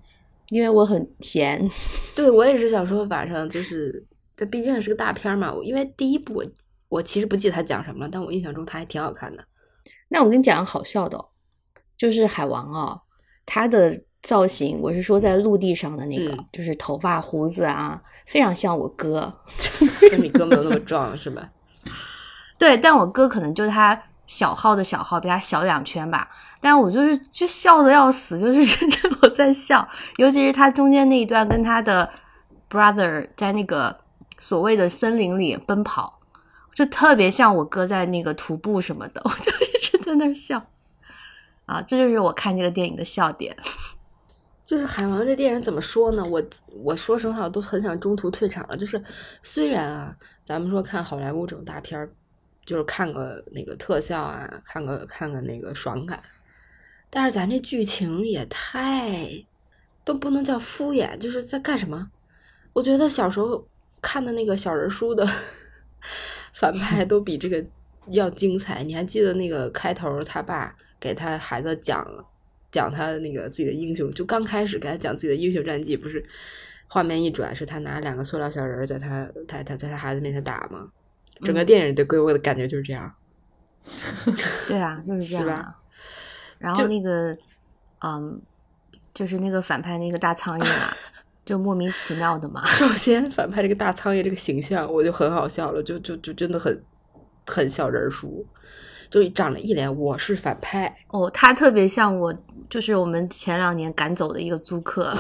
[0.49, 1.71] 因为我很闲。
[2.15, 4.03] 对我也是想说晚上就是，
[4.35, 5.53] 这毕竟是个大片嘛。
[5.53, 6.47] 我因为第一部我
[6.89, 9.45] 我其实不记得他讲什么了，但我印象中他还挺好看的。
[10.09, 11.29] 那我跟你讲个好笑的、哦，
[11.99, 13.03] 就是海王哦，
[13.45, 19.33] 他的造型，我是说在陆地上的那个，嗯就是头发胡子啊，非常像我哥。
[20.11, 21.49] 跟你哥没有那么壮是吧？
[22.59, 26.29] 对，但我哥可能就他小号的小号比他小两圈吧，
[26.61, 32.11] 但是我就是就笑的要死，就是真的我在笑，尤其是他中间那一段跟他的
[32.69, 33.97] brother 在那个
[34.39, 36.19] 所谓的森林里奔跑，
[36.75, 40.67] 就特别像我哥在那个徒步什么的， 我就一直在那儿笑。
[41.67, 43.57] 啊，这就是我看这个电影的笑点。
[44.67, 46.25] 就是《海王》这电影怎么说呢？
[46.25, 46.43] 我
[46.83, 48.77] 我说实话，我都很想中途退场了。
[48.77, 49.01] 就是
[49.41, 52.11] 虽然啊，咱们说看好莱坞这种大片儿，
[52.65, 56.21] 就是看个那个特效啊，看个看个那个爽感，
[57.09, 59.29] 但是咱这剧情也太
[60.05, 62.11] 都不能叫敷衍，就是在干什么？
[62.73, 63.65] 我觉得小时候
[64.03, 65.25] 看的那个小人书的
[66.53, 67.65] 反派都比这个
[68.09, 68.83] 要精彩。
[68.83, 72.05] 你还记得那个开头他爸给他孩子讲
[72.77, 76.23] 讲他那个自己的英雄，就刚开始给他讲自己的英雄战绩，不是
[76.89, 80.87] 画面一转是他拿两个塑料小人在他他他在他孩子面前打吗？
[81.41, 83.11] 整个电影的给我的感觉就是这样。
[84.69, 85.75] 对啊，就是这样。
[86.59, 87.35] 然后就那个，
[88.05, 88.39] 嗯，
[89.15, 90.95] 就是那个反派那个大苍蝇啊，
[91.47, 92.63] 就莫名其妙的嘛。
[92.67, 96.83] 首先，反派这个大苍蝇这个形象，我就很好笑了，就就就真的很
[97.47, 98.47] 很小人儿书，
[99.17, 102.35] 就长了一脸我是反派，哦，他特别像我，
[102.69, 105.17] 就是我们前两年赶走的一个租客。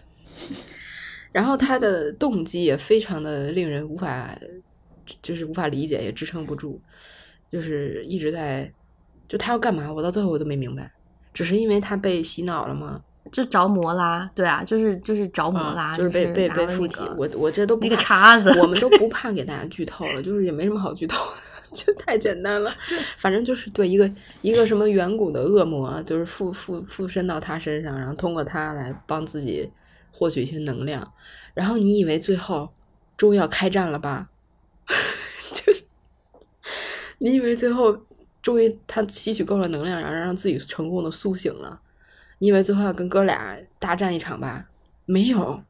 [1.32, 4.38] 然后他的动机也非常的令人无法，
[5.22, 6.78] 就是无法理解，也支撑不住，
[7.50, 8.70] 就是一直在，
[9.26, 10.92] 就他要干嘛，我到最后我都没明白，
[11.32, 13.00] 只是因为他被洗脑了吗？
[13.32, 21.42] 就着魔啦，对啊，就是就是着魔啦，就是被被拿被附体我我这都不那个怕叉子我们都不怕给大家剧透了，就是也没什么好剧透的，
[21.74, 22.74] 就太简单了。
[23.16, 24.10] 反正就是对一个
[24.42, 29.70] 一个什么远古的恶魔，就是附附附身到他身上，然后通过他来帮自己
[30.12, 31.12] 获取一些能量。
[31.54, 32.72] 然后你以为最后
[33.16, 34.28] 终于要开战了吧？
[35.52, 35.84] 就是
[37.18, 37.96] 你以为最后
[38.42, 41.80] 终于他吸取够了能量，然后让自己成功的苏醒了。
[42.38, 44.66] 你以为最后要跟哥俩大战一场吧？
[45.06, 45.62] 没有，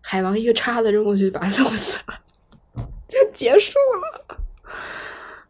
[0.00, 2.20] 海王一个叉子扔过去把他弄死了，
[3.06, 4.38] 就结束了。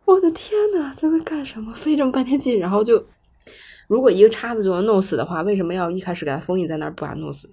[0.05, 1.73] 我的天呐，这在干什么？
[1.75, 3.05] 费这么半天劲，然后就，
[3.89, 7.51] 如果一个叉子就能弄死的话，为什么要一开始给他封印在那儿不把他弄死？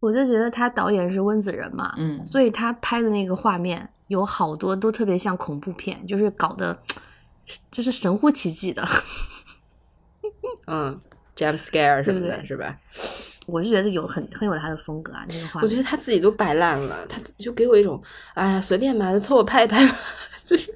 [0.00, 6.78] 我就觉得他导演是温子仁嘛，嗯，所以他拍的那个画面有好多都特别像恐怖片，就是搞得
[7.70, 8.86] 就是神乎其技的。
[10.66, 10.98] 嗯
[11.36, 12.78] ，jump scare 什么的，对不对是吧？
[13.46, 15.62] 我是觉得有很很有他的风格啊，那个画面。
[15.62, 18.02] 我觉得他自己都摆烂了，他就给我一种，
[18.34, 19.96] 哎呀，随便吧，就凑合拍一拍吧，
[20.44, 20.74] 就是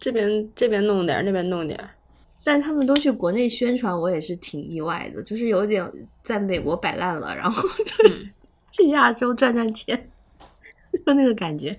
[0.00, 1.90] 这边这边弄点儿，那边弄点儿。
[2.42, 5.86] 但他们都去国内宣传，我也是挺意外的，就是有点
[6.22, 8.28] 在美国摆烂了，然后就是
[8.72, 10.10] 去亚洲赚赚钱，
[11.06, 11.76] 就那个感觉。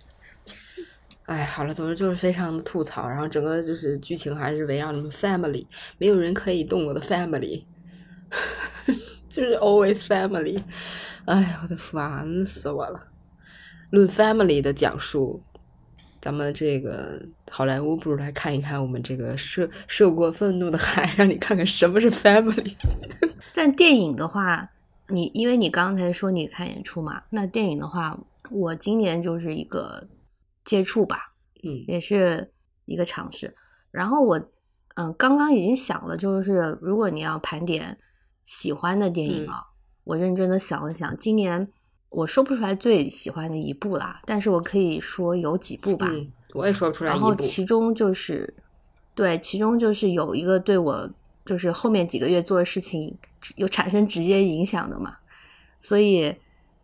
[1.26, 5.66] 哎，好了，总之就是非常的吐槽，然后整个就是剧情还是围绕你们 family，
[5.98, 7.64] 没有人可以动我的 family，
[9.30, 10.62] 就是 always family。
[11.26, 13.08] 哎呀，我的烦死我了！
[13.90, 15.42] 论 family 的讲述，
[16.20, 22.76] 咱们这个好莱坞不如来看一看我们这个涉涉过愤怒的海，让你看看什么是 family。
[23.54, 24.70] 但电影的话，
[25.10, 28.18] 你因为你刚才说你看演出嘛，那电影的话，
[28.50, 30.08] 我今年就是一个
[30.64, 31.34] 接触吧，
[31.64, 32.50] 嗯也是
[32.86, 33.54] 一个尝试。
[33.92, 34.42] 然后我
[34.96, 37.98] 嗯，刚刚已经想了，就是如果你要盘点
[38.44, 39.64] 喜欢的电影啊，
[40.06, 41.68] 我认真的想了想，今年
[42.10, 46.08] 我说不出来最喜欢的一部啦，但是我可以说有几部吧。
[46.10, 47.36] 嗯，我也说不出来然后。
[47.36, 48.54] 其中就是，
[49.16, 51.10] 对，其中就是有一个对我
[51.46, 53.18] 就是后面几个月做的事情
[53.56, 55.18] 有产生直接影响的嘛。
[55.80, 56.36] 所以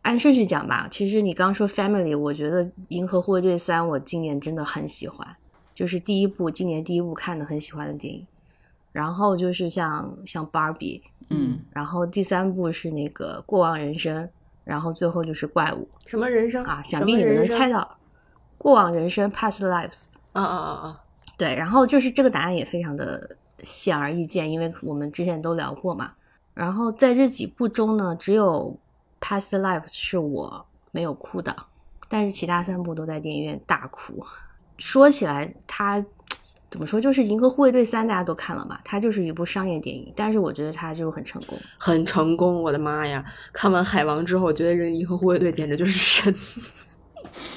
[0.01, 5.35] 按顺序讲吧，其实你刚说 Family，我觉得《银河护卫队三》我今年真的很喜欢，
[5.75, 8.25] 就是第一部今年第一部看的很喜欢的电影。
[8.93, 14.27] 然后就是像像 Barbie，嗯，然后第三部是那个过往人生，
[14.63, 17.99] 然后最后就是怪物什么人生啊，想必你们能猜到，
[18.57, 20.05] 过往人生 （Past Lives）。
[20.33, 21.03] 啊啊啊啊！
[21.37, 26.13] 对，然后就是这个答案也非常的显而易见，因为我们之前都聊过嘛。
[26.53, 28.77] 然后在这几部中呢，只有
[29.25, 31.55] 《Past Lives》是我没有哭的，
[32.09, 34.25] 但是其他三部都在电影院大哭。
[34.77, 36.03] 说起来，它
[36.69, 41.57] 怎么说，就是《银河护卫队三》大家都看了嘛，它就是一部商业电影，但是我觉得它就很成功。
[41.77, 43.23] 很成功，我的妈呀！
[43.53, 46.35] 看完《海王》之后，我觉得人银河护卫队简直就是神，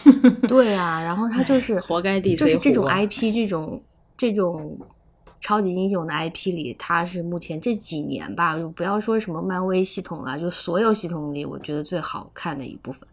[0.48, 3.82] 对啊，然后他就是活该 DC 就是这种 IP 这种
[4.16, 4.78] 这种
[5.40, 13.08] 超级英雄的 IP 里，他是目前这几年吧，就不要说什么漫威系统了，就所有系统里，我觉得最好看的一部分。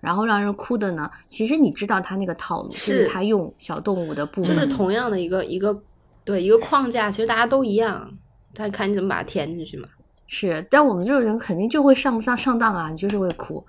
[0.00, 5.82] 然后让人哭的呢，其实你知道他那个套路，就是是他用小动物的部分就，是同样的一个一个
[6.22, 8.10] 对一个框架，其实大家都一样，
[8.54, 9.88] 但看你怎么把它填进去嘛。
[10.28, 13.64] 是，但我们这种人肯定就会上不上上当啊，你就是会哭。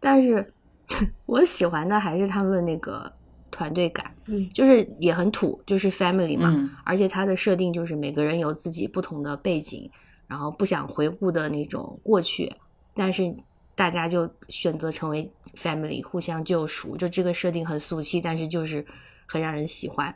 [0.00, 0.52] 但是
[1.26, 3.12] 我喜欢的还是他们那个
[3.50, 9.90] 团队感，嗯，就是也很土，就是 family 嘛，嗯而且它的设定就是每个人有自己不同的背景，
[10.26, 12.52] 然后不想回顾的那种过去，
[12.94, 13.34] 但是
[13.74, 16.96] 大家就选择成为 family，互相救赎。
[16.96, 18.84] 就这个设定很俗气，但是就是
[19.26, 20.14] 很让人喜欢。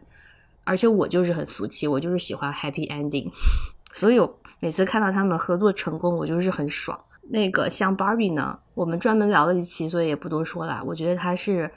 [0.65, 3.31] 而且我就是很俗气，我就是喜欢 happy ending，
[3.93, 6.99] 所以我每次看到他们合作成功，我就是很爽。
[7.33, 10.83] 那个像 Barbie 呢，我们专门聊了一期，所以也不多说了。
[10.85, 11.71] 我觉得它是，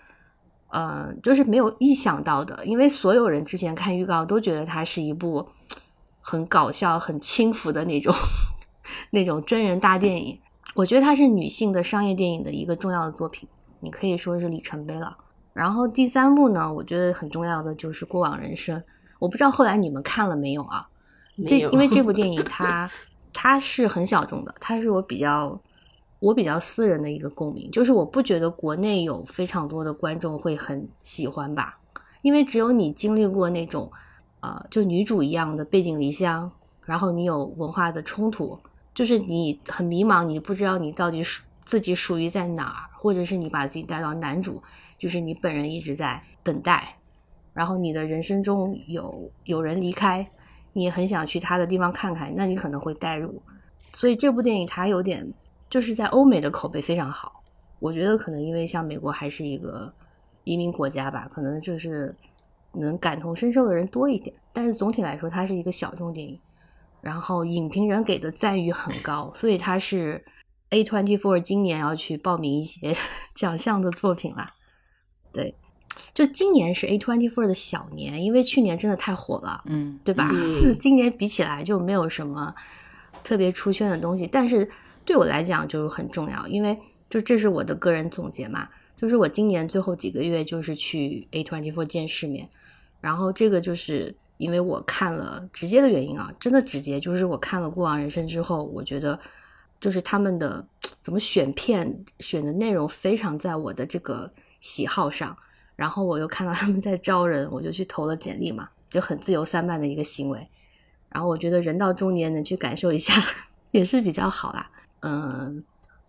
[0.67, 5.47] 呃，就是没有意想到的，因为所有人之前看预告都觉得它是一部
[6.19, 8.13] 很搞笑、很轻浮的那种
[9.11, 10.37] 那种真人大电影。
[10.75, 13.47] 我觉得它是女性的商业电影的一个重要的作品，
[13.79, 15.17] 你可以说是里程碑了。
[15.53, 18.77] 然后第三部呢，我觉得很重要的就是《过往人生》，
[19.19, 20.89] 我不知道后来你们看了没有啊？
[21.47, 22.91] 这因为这 部电影它
[23.37, 25.61] 它是很小众的，它是我比较
[26.19, 31.77] 我比较私人的一个共鸣，就是我不觉得国内有非常多的观众会很喜欢吧，
[32.21, 33.91] 因为只有你经历过那种
[34.39, 36.49] 呃就女主一样的背井离乡，
[36.85, 38.57] 然后你有文化的冲突，
[38.93, 44.63] 就是你很迷茫，你不知道你到底属自己属于在哪儿，或者是你把自己带到男主，
[44.97, 46.97] 就是你本人一直在等待，
[47.53, 50.25] 然后你的人生中有有人离开，
[50.77, 53.41] 你很想去他的地方看看，那你可能会带入。
[53.93, 55.25] 所以这部电影它有点
[55.69, 57.41] 就是在欧美的口碑非常好，
[57.79, 59.93] 我觉得可能因为像美国还是一个
[60.43, 62.13] 移民国家吧，可能就是
[62.73, 64.35] 能感同身受的人多一点。
[64.51, 66.37] 但是总体来说，它是一个小众电影，
[66.99, 70.25] 然后影评人给的赞誉很高，所以它是
[70.71, 72.93] A twenty four 今年要去报名一些
[73.33, 74.53] 奖项的作品啦。
[75.31, 75.55] 对，
[76.15, 79.61] 就今年是 A twenty four 的小年，因为去年真的太火了。
[79.65, 80.31] 嗯，对吧？
[80.33, 82.55] 嗯 今年比起来就没有什么
[83.21, 84.67] 特别出圈的东西，但是
[85.03, 92.47] 对我来讲就是很重要，因为就这是我的个人总结嘛，就是我今年最后几个月就是去 A twenty four 见世面，
[93.01, 99.19] 然后这个就是因为我看了直接的原因啊，真的直接就是我看了《过往人生》之后，我觉得
[99.81, 100.65] 就是他们的
[101.01, 105.37] 怎么选片选的内容非常在我的这个喜好上，
[105.75, 110.47] 然后我又看到他们在招人，我就去投了简历嘛，就很自由散漫的一个行为。
[111.09, 113.13] 然后我觉得人到中年能去感受一下
[113.71, 114.69] 也是比较好啦。
[115.01, 115.63] 嗯，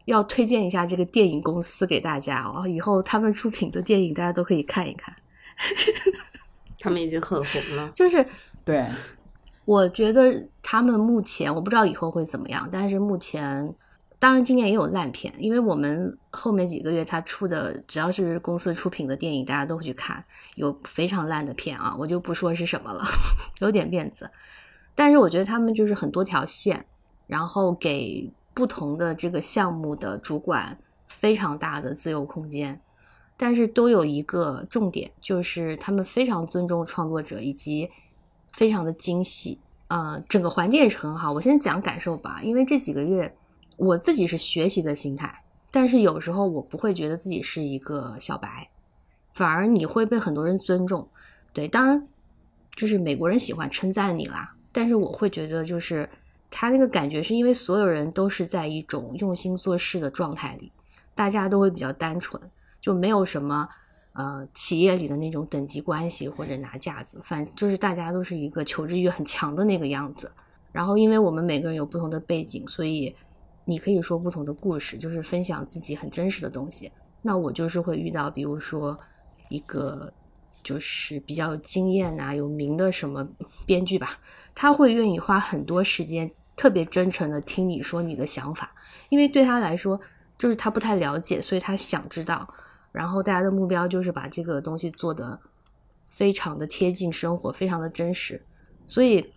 [0.07, 5.15] 要推荐一下这个电影公司给大家哦，以后他们出品的电影大家都可以看一看。
[6.79, 8.25] 他们已经很红了，就是
[8.65, 8.87] 对，
[9.65, 13.75] 我觉得他们目前我不知道以后会怎么样，但是目前
[14.19, 23.05] 当然今年也有烂片，因为我们后面几个月他出的只要是公司出品的电影，大家都会去看，有非常烂的片啊，我就不说是什么了，
[23.61, 24.31] 有点面子。
[24.95, 26.87] 但是我觉得他们就是很多条线，
[27.27, 32.81] 然后给不同的这个项目的主管非常大的自由空间，
[33.37, 37.91] 但是都有一个重点，就是他们非常尊重创作者以及
[38.55, 41.31] 非常的精细，呃，整个环境也是很好。
[41.31, 43.37] 我先讲感受吧，因为这几个月
[43.77, 48.71] 我自己是学习的心态，但是有时候我不会觉得自己是一个小白，
[49.33, 51.09] 反而你会被很多人尊重。
[51.53, 52.09] 对，当然
[52.75, 56.09] 就是美国人喜欢称赞你啦，但是我会觉得就是
[56.51, 60.73] 他那个感觉是因为所有人都是在一种用心做事的状态里，
[61.15, 62.41] 大家都会比较单纯，
[62.81, 63.69] 就没有什么
[64.13, 70.31] 呃企业里的那种等级关系或者拿架子，反就是大家都是一个求知欲很强的那个样子。
[70.73, 73.17] 然后，因为我们每个人有不同的背景，所以
[73.67, 76.91] 你可以说不同的故事，就是分享自己很真实的东西。
[77.21, 78.99] 那我就是会遇到，比如说
[79.49, 80.11] 一个
[80.63, 83.29] 就是比较有经验啊、有名的什么
[83.67, 84.19] 编剧吧，
[84.55, 88.73] 他会愿意花很多时间，特别真诚的听你说你的想法，
[89.09, 90.01] 因为对他来说，
[90.39, 92.49] 就是他不太了解，所以他想知道。
[92.93, 95.39] 然后大家的目标就是把这个东西做得
[96.07, 98.41] 非常的贴近生活，非常的真实，
[98.87, 99.35] 所以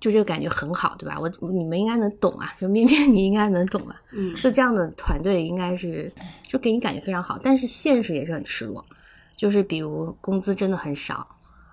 [0.00, 1.16] 就这个感觉很好，对吧？
[1.18, 4.00] 我你们应该能懂啊，就面面 你应该能懂啊。
[4.12, 6.12] 嗯就这样的团队应该是
[6.44, 8.84] 就给你感觉非常好，但是现实也是很赤裸，
[9.36, 11.26] 就是比如工资真的很少，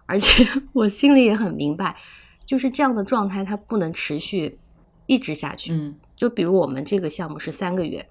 [0.05, 1.95] 而且 我心里也很明白，
[2.45, 4.57] 就是这样的状态它不能持续
[5.05, 5.73] 一直下去。
[5.73, 8.05] 嗯就比如我们这个项目是三个月，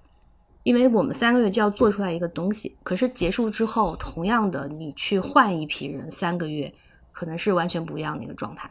[0.63, 6.73] 因为我们三个月就要做出来一个东西，可是结束之后，同样的你去换一批人，三个月
[7.11, 8.67] 可能是完全不一样的一个状态，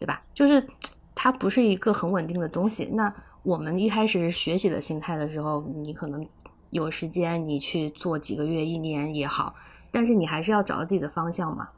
[0.00, 0.22] 对吧？
[0.32, 0.66] 就是
[1.14, 2.86] 它不是一个很稳定的东西。
[2.94, 6.26] 那我们一开始是学习的心态的时候，你可能
[6.70, 9.54] 有时间你去做几个月、一年也好，
[9.92, 11.68] 但是你还是要找到自己的方向嘛。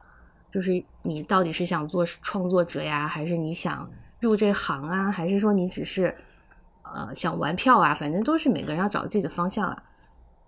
[0.51, 6.15] 就是你到底是想做创作者呀，还是你想入这行啊，还是说你只是
[6.83, 7.93] 呃想玩票啊？
[7.93, 9.83] 反正都是每个人要找自己的方向啊。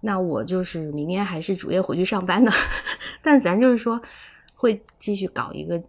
[0.00, 2.52] 那我就是明天还是主业回去上班的，
[3.20, 4.00] 但咱就是说
[4.54, 5.82] 会继续搞一个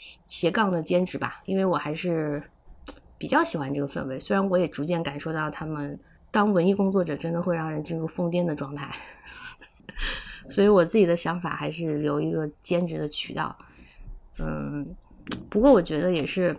[0.00, 2.42] 斜斜杠的兼职吧，因为我还是
[3.18, 4.18] 比较喜欢这个氛围。
[4.18, 8.90] 虽然我也逐渐感受到他们当文艺工作者真的会让人进入疯癫的状态，
[10.48, 13.54] 所以我自己的想法还是留一个兼职的渠道。
[14.38, 14.96] 嗯，
[15.50, 16.56] 不过我觉得也是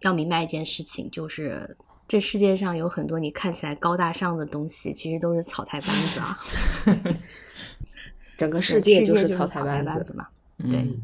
[0.00, 1.76] 要明白一件事情，就是
[2.08, 6.38] 这世界上有很多你看起来高大上的东西，其实都是草台班子啊。
[8.36, 10.26] 整个世世界就就是草草台班子嘛。
[10.56, 11.00] 嗯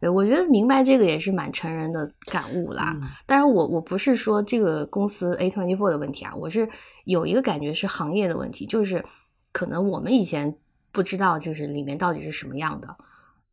[0.00, 2.96] 对对，我觉得明白这个也是蛮成人的感悟啦。
[3.02, 6.68] 嗯当然我，我不是说这个公司 A twenty four 的问题啊，我是
[7.04, 9.04] 有一个感觉是行业的问题，就是
[9.52, 10.56] 可能我们以前
[10.90, 12.96] 不知道，就是里面到底是什么样的。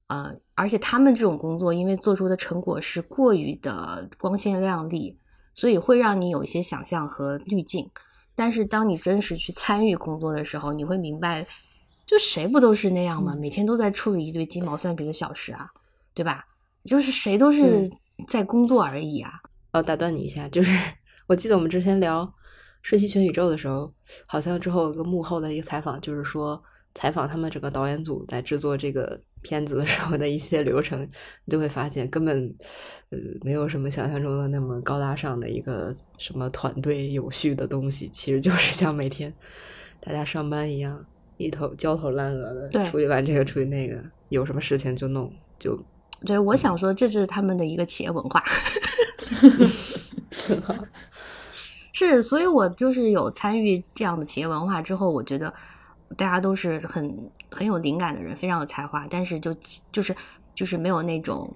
[0.08, 5.20] 呃，而且他们这种工作，因为做出的成果是过于的光鲜亮丽，
[5.54, 7.92] 所以会让你有一些想象和滤镜。
[8.34, 11.46] 但是当你真实去参与工作的时候，你会明白，
[12.06, 13.36] 就谁不都是那样吗？
[13.36, 15.70] 每天都在处理一堆鸡毛蒜皮的小事啊，
[16.18, 16.44] 对吧？
[16.84, 17.88] 就是谁都是
[18.28, 19.32] 在工作而已啊。
[19.72, 20.76] 哦，打断你一下，就是
[21.28, 22.26] 我记得我们之前聊
[22.82, 23.94] 《瞬息全宇宙》的时候，
[24.26, 26.60] 好像之后有个幕后的一个采访，就是说
[26.96, 31.00] 采访他们整个导演组在制作这个片子的时候的一些流程，
[31.46, 32.56] 你就会发现根本
[33.12, 39.32] 呃没有什么想象中的那么高大上的一个什么团队有序的东西，其实就是像每天
[40.00, 41.06] 大家上班一样，
[41.38, 45.78] 一头焦头烂额的对处理完这个处理那个，有什么事情就弄就
[46.26, 48.44] 对，我想说，这是他们的一个企业文化。
[51.94, 55.54] 是，所以我就是有参与这样的企业文化之后，我觉得
[56.16, 59.54] 大家都是很很有灵感的人，非常有才华，但是就
[59.92, 60.16] 就是
[60.54, 61.52] 就是没有那种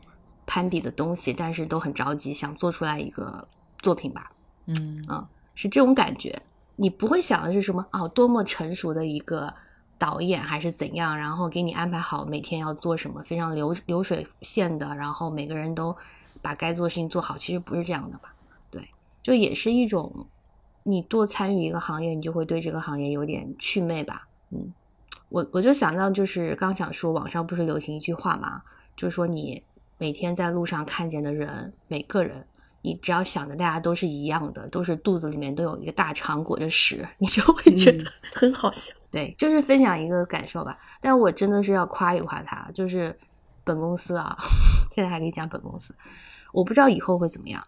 [0.46, 3.48] 攀比的东西，但是都很着急想做出来一个
[3.82, 4.32] 作品吧，
[4.68, 6.42] 嗯是这种感觉。
[6.78, 9.54] 你不会想的是什么哦，多么成熟的一个
[10.02, 15.96] 导演还是怎样，然后给你安排好每天要做什么，非常流流水线的，然后每个人都
[16.42, 18.34] 把该做的事情做好，其实不是这样的吧？
[18.72, 18.90] 对，
[19.22, 20.26] 就也是一种
[20.82, 24.28] 你多参与一个行业，你就会对这个行业有点祛魅吧。
[24.50, 24.74] 嗯，
[25.30, 28.64] 我我就想到就是刚想说，网上不是流行一句话嘛，
[28.98, 29.62] 就是说你
[30.00, 32.48] 每天在路上看见的人，每个人。
[32.84, 38.92] 你只要想着大家都是一样的，都是肚子里面都有一个大肠裹着屎，你就会觉得很好笑。
[39.12, 40.78] 对，就是分享一个感受吧。
[41.02, 43.16] 但我真的是要夸一夸他，就是
[43.64, 44.36] 本公司啊，
[44.96, 45.94] 现在还可以讲本公司，
[46.54, 47.62] 我不知道以后会怎么样，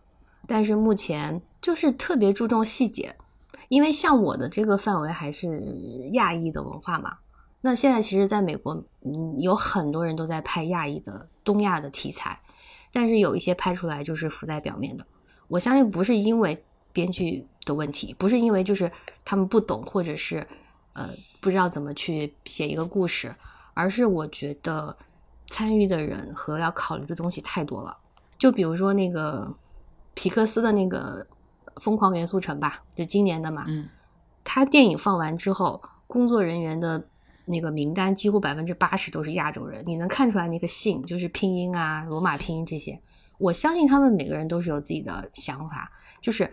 [0.48, 3.16] 但是目前就是特别注重细节，
[3.70, 7.18] 因为像我的这个范围还是亚裔的文化嘛。
[7.62, 8.74] 那现在其实在美国，
[9.06, 12.40] 嗯，有很多人都在拍亚裔的东亚的题材。
[12.96, 15.04] 但是有一些拍出来就是浮在表面的，
[15.48, 18.92] 我相信不是因为编剧的问题，不是因为就是
[19.26, 20.46] 他们不懂或者是
[20.94, 21.10] 呃
[21.42, 23.36] 不知道怎么去写一个故事，
[23.74, 24.96] 而是我觉得
[25.48, 27.98] 参与的人和要考虑的东西太多了。
[28.38, 29.54] 就比如说那个
[30.14, 31.26] 皮克斯的那个
[31.82, 33.90] 《疯狂元素城》吧，就今年的嘛，嗯
[34.44, 37.08] 他电影放完之后，工作人员的。
[37.46, 42.98] 那个名单几乎百分之八十都是亚洲人，你能看出来那个姓就是拼音啊、罗马拼音这些。
[43.38, 45.92] 我相信他们每个人都是有自己的想法，
[46.22, 46.50] 就是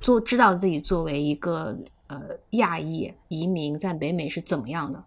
[0.00, 1.78] 做知道自己作为一个
[2.12, 5.04] 呃亚裔移民在北美是怎么样的。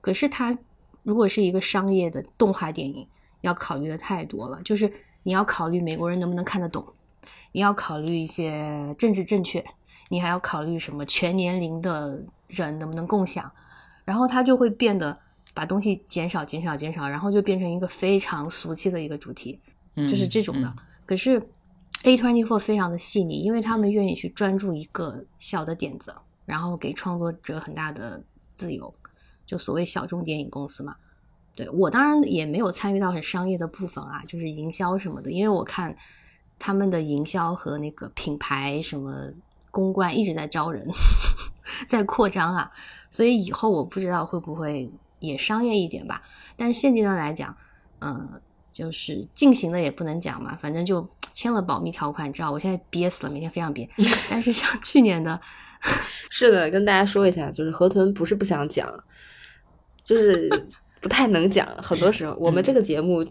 [0.00, 0.56] 可是它
[1.02, 3.06] 如果是一个商业的动画电影，
[3.40, 4.92] 要考虑的太多了，就是
[5.22, 6.84] 你要考虑美国人能不能看得懂，
[7.52, 9.64] 你要考虑一些政治正确，
[10.08, 13.50] 你还要考虑什么全年龄的人能不能共享，
[14.04, 15.18] 然后它就会变得
[15.54, 19.60] 把东西减少、减少、减少，然后就变成一个非常俗气的一个主题，
[19.94, 20.68] 就是这种的。
[20.68, 21.36] 嗯可是
[22.04, 26.14] A twenty four 非常的细腻，因为他们愿意去专注一个小的点子，
[26.52, 28.22] 然后给创作者很大的
[28.54, 28.94] 自由，
[29.46, 30.94] 就所谓小众电影公司嘛。
[31.54, 35.96] 对我当然也没有参与到很商业的部分啊，就是营销什么的，因为我看
[36.58, 39.30] 他们的营销和那个品牌什么
[39.70, 40.86] 公关一直在招人，
[41.88, 42.70] 在扩张啊，
[43.08, 46.22] 所以以后我不知道会不会也商业一点吧。
[46.54, 47.56] 但现阶段来讲，
[48.00, 48.28] 嗯，
[48.70, 53.88] 就是进行的也不能讲嘛，反正就签了保密条款，你知道我现在憋死了，每天非常憋。
[54.28, 55.40] 但是像去年的，
[56.30, 58.88] 是的，跟大家说一下，就是河豚不是不想讲，
[60.02, 60.48] 就是
[61.00, 61.66] 不太能讲。
[61.76, 63.24] 很多时候，我们这个节目，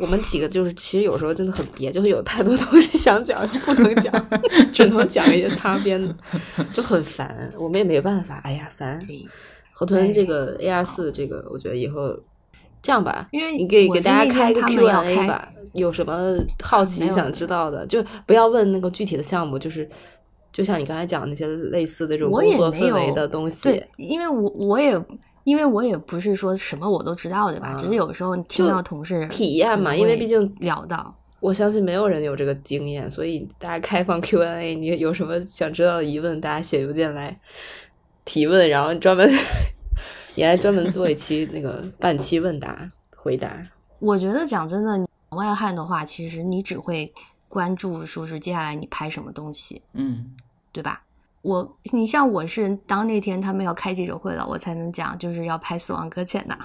[0.00, 4.12] 我们几个就是其实有时候真的很憋，就是有太多 东西想讲就不能讲，
[4.72, 6.14] 只能讲一些擦边的，
[6.70, 7.50] 就很烦。
[7.58, 8.98] 我们也没办法，哎呀，烦。
[9.72, 12.18] 河豚这个 A R 四这个，我觉得以后
[12.80, 19.86] 这样吧，因为你给我是给大家那开个天他们 Q 要 A 开吧，有什么好奇想知道的，就不要问那个具体的项目，就是
[20.56, 24.98] 就像你刚才讲的那些类似的这种我工作氛围的东西，对，因为我我也
[25.44, 27.68] 因为我也不是说什么我都知道的吧？
[27.68, 37.38] 啊只是有时候你听到同事体验嘛因为毕竟聊到，我相信没有人有这个经验，所以大家开放 Q A，你有什么想知道的疑问，大家写邮件来
[38.24, 39.30] 提问，然后专门
[40.36, 43.54] 也来专门做一期 那个半期问答回答。
[43.98, 47.12] 我觉得讲真的，你外汉的话，其实你只会
[47.46, 50.32] 关注说是接下来你拍什么东西，嗯
[50.76, 51.02] 对吧？
[51.40, 56.58] 我你像我是当那天他们要开记者会了，我才能讲就是要拍《死亡搁浅》的，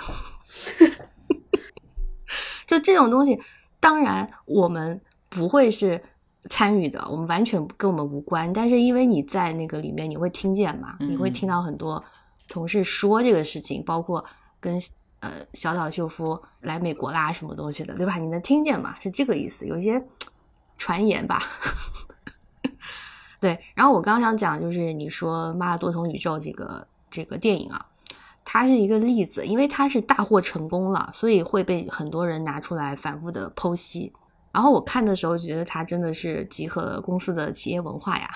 [2.68, 3.40] 就这种东西，
[3.80, 5.00] 当然我们
[5.30, 6.02] 不会是
[6.50, 8.52] 参与的，我们完全跟我们无关。
[8.52, 12.04] 但是因为你在那个里面，你会听见嘛，你会听到很多
[12.50, 14.26] 同事说这个事情，包括
[14.60, 14.78] 跟
[15.20, 18.18] 呃小岛秀夫来美国啦什么东西的，对吧？
[18.18, 19.00] 你能听见嘛？
[19.00, 20.04] 是这个意思，有一些
[20.76, 21.40] 传言吧。
[23.42, 27.84] 对，然后我刚想讲就是你说《妈的多重宇宙》这个这个电影啊，
[28.46, 34.14] 它是一个例子，因为它是大获成功了，所以会被很多人拿出来反复的剖析。
[34.52, 38.30] 然后我看的时候觉得它真的是集合了公司的企业文化呀，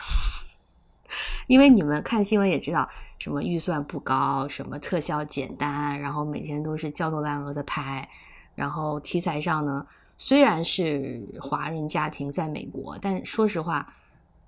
[1.46, 2.90] 因为你们看新闻也知道，
[3.20, 8.10] 什么预算不高，什么特效简单，然后每天都是焦头烂额的拍，
[8.56, 9.86] 然后题材上呢，
[10.18, 13.94] 虽然是华人家庭在美国，但说实话。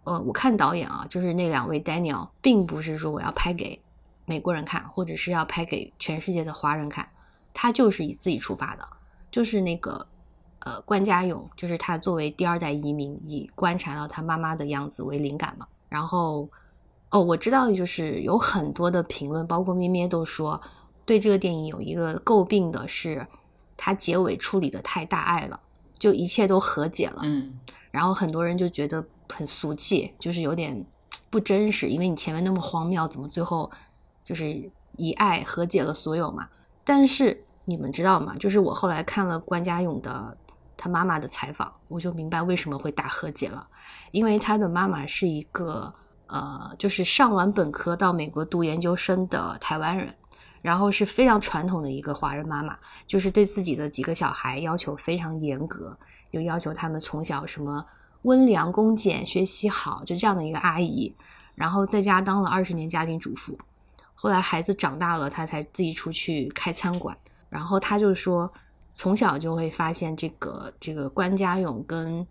[0.07, 3.77] 呃，我看导演啊，就是那两位 Daniel，并不是说我要拍给
[4.23, 7.09] 美国人看，或者是要拍给全世界的华人看，
[7.53, 8.87] 他就是以自己出发的，
[9.29, 10.07] 就是那个
[10.59, 15.67] 呃关家勇，就是他作为第二代移民，以观察到他妈妈的样子为灵感嘛。
[15.89, 16.47] 然后
[17.09, 20.61] 哦，我知道就是有很多的评论，包括咩咩都说，
[21.05, 23.27] 对这个电影有一个诟病的是，
[23.75, 25.59] 他结尾处理的太大爱了，
[25.99, 27.19] 就一切都和解了。
[27.23, 30.85] 嗯然后很多人就觉得很俗气，就是有点
[31.29, 33.71] 不真实，因为你前面那么荒谬，怎么最后
[34.23, 36.47] 就是以爱和解了所有嘛？
[36.83, 38.35] 但是你们知道吗？
[38.39, 40.37] 就是我后来看了关家勇的
[40.75, 43.67] 他妈妈的采访，我就明白为什么会大和解了，
[44.11, 45.93] 因为他的妈妈是一个
[46.27, 50.13] 呃，就是上完本科到美国读研究生的台湾人。
[50.59, 55.97] 然后是非常传统的一个华人妈妈，就是对自己的几个小孩要求非常严格，
[56.31, 57.85] 又要求他们从小什么
[58.23, 61.15] 温良恭俭、学习好，就这样的一个阿姨。
[61.55, 63.57] 然后在家当了二十年家庭主妇，
[64.13, 67.17] 后来孩子长大了，她才自己出去开餐馆。
[67.49, 68.51] 然后她就说，
[68.93, 72.25] 从小就会发现这个这个关家勇跟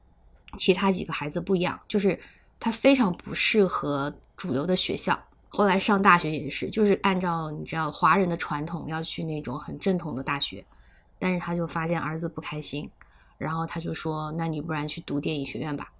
[0.57, 2.19] 其他几个孩子不一样，就是
[2.61, 5.19] 他非常不适合主流的学校。
[5.49, 10.65] 后来上大学也是，就是按照你知道华人的传统要去那种很正统的大学，
[11.19, 12.91] 但是他就发现儿子不开心，
[13.39, 15.93] 然后他就说：“那你不然去读电影学院吧。”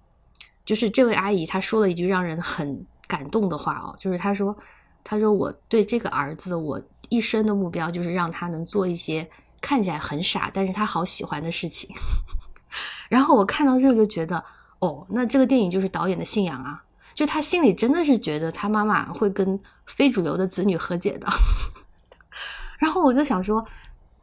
[0.65, 4.57] 就是这位阿姨她说了一句让人很感动的话哦，就是她说
[5.03, 9.29] ：“她说我对这个儿子，我一生的目标就是让他能做一些
[9.61, 11.89] 看起来很傻，但是他好喜欢的事情。
[13.09, 14.43] ”然后我看到这个就觉得，
[14.79, 16.83] 哦，那这个电影就是导演的信仰啊。
[17.15, 21.27] 就他心里真的是觉得他妈妈会跟非主流的子女和解的，
[22.77, 23.65] 然后我就想说，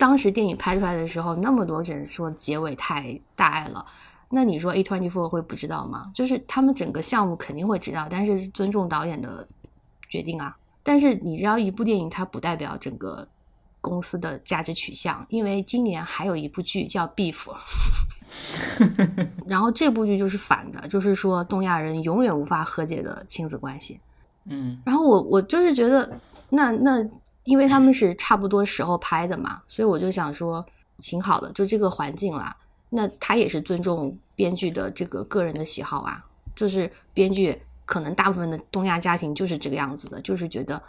[0.04, 3.82] 当时电影拍出来的时候，那么多人说结尾太大爱了，
[4.28, 6.10] 那你说 A twenty four 会不知道吗？
[6.12, 9.48] 就是他们整个项目肯定会知道，但是尊重导演的
[10.10, 13.26] 决定啊，但是你知道，一部电影它不代表整个
[13.80, 17.46] 公司的价值取向，因为今年还有一部剧叫《Beef》，
[19.48, 23.98] 然后这部剧就是反的，就是说东亚人永远无法和解的亲子关系。
[24.44, 27.02] 嗯然后我我就是觉得，那那
[27.44, 30.64] 因为他们是差不多时候拍的嘛，所以我就想说，
[30.98, 32.56] 挺好的，就这个环境啦。
[32.90, 36.24] 那他也是尊重编剧的这个个人的喜好啊，
[36.54, 40.80] 就是编剧可能大部分的东亚家庭就是这个样子的，就是觉得，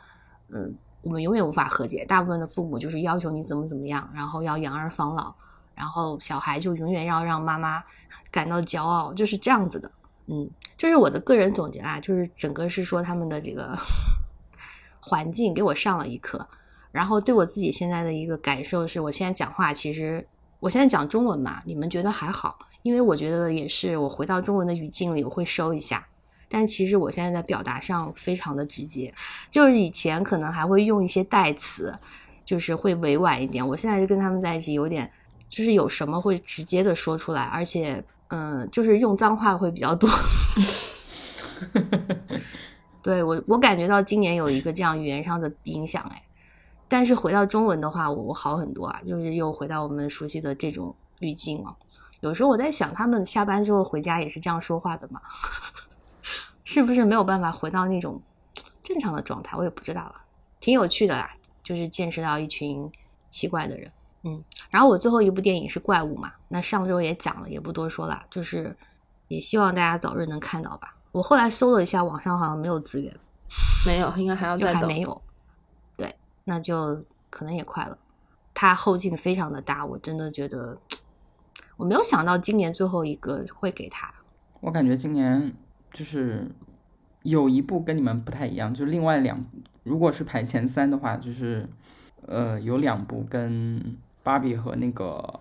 [0.50, 2.06] 嗯，我们永远无法和解。
[2.06, 5.34] 大部分的父母就是要求你怎么怎么样，然后要养儿防老，
[5.74, 7.84] 然后小孩就永远要让妈妈
[8.32, 9.92] 感到骄傲，就是这样子的。
[10.28, 13.78] 嗯，这是我的个人总结啊，就是整个是说他们的这个
[15.08, 16.48] 环境给我上了一课，
[16.92, 20.28] 然后对我自己现在的一个感受是，我现在讲话其实
[20.60, 26.08] 我现在讲中文嘛，你们觉得还好，因为我觉得也是我回到中文的语境里我会收一下，
[26.50, 29.14] 但其实我现在在表达上非常的直接，
[29.52, 31.94] 就是以前可能还会用一些代词，
[32.44, 35.12] 就是会委婉一点，我现在就跟他们在一起有点
[35.48, 40.10] 就是有什么会直接的说出来，而且嗯，就是用脏话会比较多。
[43.06, 46.24] 对我，我感觉到今年有一个这样语言上的影响，哎，
[46.88, 51.78] 但是回到中文的话，我好很多啊，就是又回到我们熟悉的这种语境了。
[52.22, 55.22] 有时候我在想，他们下班之后回家也是这样说话的吗？
[56.66, 58.20] 是不是没有办法回到那种
[58.82, 59.56] 正常的状态？
[59.56, 60.16] 我也不知道了，
[60.60, 61.30] 挺有趣的啦，
[61.62, 62.92] 就是见识到一群
[63.30, 63.92] 奇怪的人。
[64.24, 68.76] 嗯，然后我最后一部电影是怪物嘛，那上周也讲了，也不多说了，就是
[69.28, 70.95] 也希望大家早日能看到吧。
[71.16, 73.18] 我后来搜了一下，网上好像没有资源，
[73.88, 74.82] 没有，应该还要再等。
[74.82, 75.22] 还没有。
[75.96, 76.14] 对，
[76.44, 77.98] 那就可能也快了。
[78.54, 80.78] 它后劲非常的大，我真的觉得，
[81.78, 84.14] 我没有想到今年最后一个会给他。
[84.60, 85.54] 我感觉今年
[85.90, 86.52] 就是
[87.24, 89.42] 有一部跟你们不太一样，就另外两，
[89.84, 91.66] 如果是排前三的话，就是
[92.28, 95.40] 呃有两部跟芭比和那个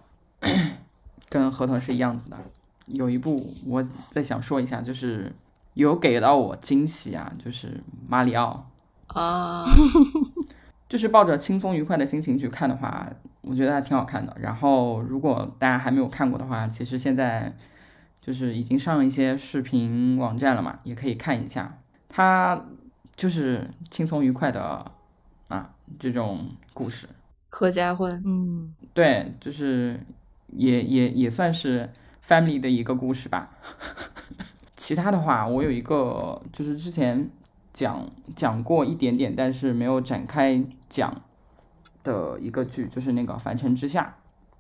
[1.28, 2.38] 跟合同是一样子的。
[2.86, 5.32] 有一部我在想说一下，就是
[5.74, 8.70] 有给到我惊喜啊，就是马里奥，
[9.08, 9.64] 啊，
[10.88, 13.08] 就是抱着轻松愉快的心情去看的话，
[13.42, 14.36] 我觉得还挺好看的。
[14.40, 17.56] 然后，如果大家还没有看过的话，其实现在
[18.20, 21.78] 就是已经上了一些视频网站了嘛，也可以看一下。
[22.08, 22.64] 它
[23.16, 24.92] 就是轻松愉快的
[25.48, 27.08] 啊这种故事，
[27.50, 30.00] 合家欢，嗯对，就是
[30.48, 31.92] 也也也算是
[32.24, 33.50] family 的一个故事吧。
[34.84, 37.30] 其他的话，我有一个就是之前
[37.72, 38.06] 讲
[38.36, 41.22] 讲过一点点，但是没有展开讲
[42.02, 44.14] 的一个剧，就是那个《凡尘之下》。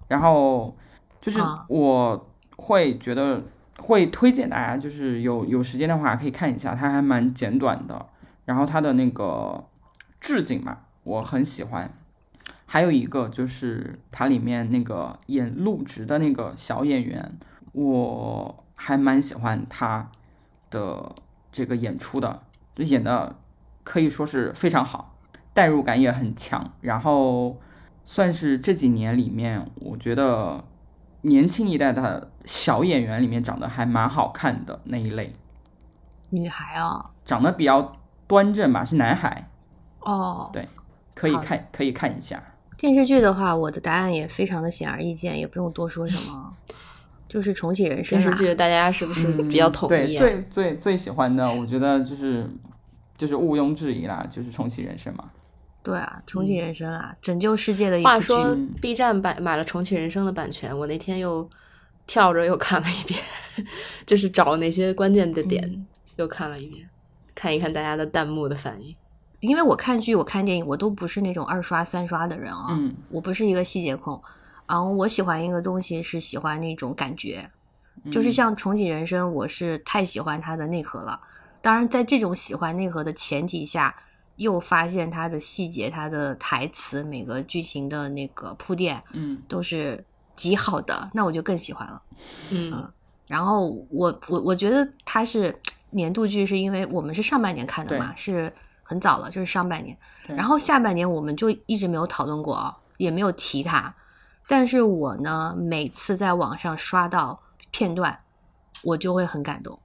[0.08, 0.74] 然后
[1.20, 3.42] 就是啊我会觉得
[3.76, 8.06] 会推荐大家，就是有有时间的话可以看一下，它还蛮简短的。
[8.46, 9.62] 然后它的那个
[10.20, 11.92] 置景嘛，我很喜欢。
[12.64, 17.38] 还有一个就是它里面那个演陆直的那个小演员，
[17.72, 20.10] 我还蛮喜欢他
[20.70, 21.14] 的
[21.52, 22.42] 这个演出的，
[22.74, 23.36] 就演的
[23.82, 25.16] 可以说是非常好，
[25.52, 26.72] 代入感也很强。
[26.80, 27.60] 然后
[28.04, 30.64] 算是这几年里面，我觉得
[31.22, 35.32] 年轻一代的小演员里面长得还蛮好看的那一类，
[36.30, 37.96] 女孩啊，长得比较
[38.26, 39.48] 端正吧，是男孩，
[40.00, 40.68] 哦，对，
[41.14, 42.42] 可以看可以看一下。
[42.76, 46.52] 电视剧的话，我的答案也非常的显而易见，也不用多说什么，
[47.28, 48.24] 就是重启人生啦。
[48.24, 50.20] 电视剧大家是不是比较统对，一啊？
[50.20, 52.46] 最最最喜欢的，我觉得就是
[53.16, 55.30] 就是毋庸置疑啦，就是重启人生嘛。
[55.82, 58.14] 对啊，重启人生啊，拯救世界的一部剧。
[58.14, 61.48] 话说嗯，B 站版买了重启人生的版权，我那天又
[62.06, 63.20] 跳着又看了一遍，
[64.06, 66.88] 就是找那些关键的点、嗯又看了一遍，
[67.34, 68.94] 看一看大家的弹幕的反应。
[69.40, 74.22] 因为我看剧、我看电影，我都不是那种二刷、三刷的人啊，嗯我不是一个细节控。
[74.66, 77.50] 啊，我喜欢一个东西是喜欢那种感觉，
[78.10, 81.20] 就是嗯像重启人生，我是太喜欢它的内核了。
[81.60, 83.94] 当然，在这种喜欢内核的前提下，
[84.36, 90.04] 又发现它的细节、它的台词、每个剧情的那个铺垫嗯都是
[90.34, 92.02] 极好的，那我就更喜欢了。
[92.50, 92.90] 嗯，
[93.26, 95.58] 然后我我我觉得它是
[95.90, 98.52] 年度剧，是因为我们是上半年看的嘛，是
[98.82, 99.96] 很早了，就是上半年。
[100.26, 103.94] 然后下半年我们就一直没有讨论过啊，也没有提它。
[104.46, 108.18] 但是我呢，每次在网上刷到片段，
[108.82, 109.78] 我就会很感动，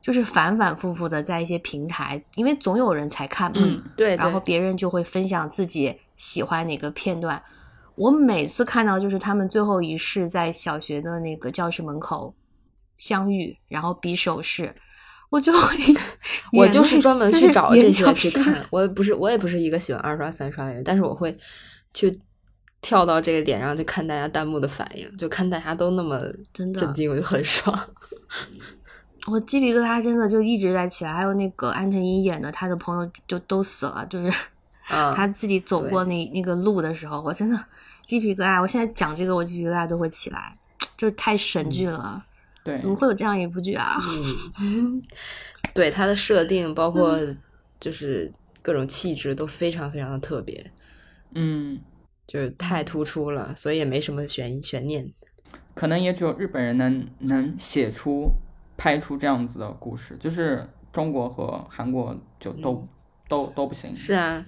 [0.00, 7.42] 就是反反复复的在一些平台，因为总有人才看嘛，嗯对然后，别人就会分享自己喜欢哪个片段。
[7.94, 12.34] 我每次看到就是他们最后一世在小学的那个教室门口
[12.96, 14.74] 相遇，然后比手势，
[15.30, 15.76] 我就会
[16.52, 18.44] 我就是专门去找这些去看。
[18.52, 18.66] 看。
[18.70, 21.34] 我也不是我也不是一个喜欢二刷三刷的人，但是我会
[21.94, 22.20] 去
[22.86, 26.20] 跳到这个点上就看大家弹幕的反应，就看大家都那么
[26.52, 27.76] 真的震惊，我就很爽。
[29.26, 34.32] 我鸡皮疙瘩真的就一直在起来，还有那个安藤樱演的，他的朋友就都死了，就是
[34.86, 37.58] 啊，他自己走过那那个路的时候，我真的
[38.04, 38.62] 鸡皮疙瘩。
[38.62, 40.56] 我现在讲这个，我鸡皮疙瘩都会起来，
[40.96, 42.24] 就是太神剧了。
[42.62, 43.98] 对，怎么会有这样一部剧啊？
[44.60, 45.02] 嗯，
[45.74, 47.18] 对它的设定，包括
[47.80, 48.32] 就是
[48.62, 50.72] 各种气质都非常非常的特别，
[51.34, 51.78] 嗯，
[52.26, 55.12] 就是太突出了，所以也没什么悬悬念。
[55.74, 58.30] 可能也只有日本人能能写出、
[58.76, 62.88] 拍出这样子的故事，就是中国和韩国就都、
[63.28, 63.94] 都都不行。
[63.94, 64.44] 是啊，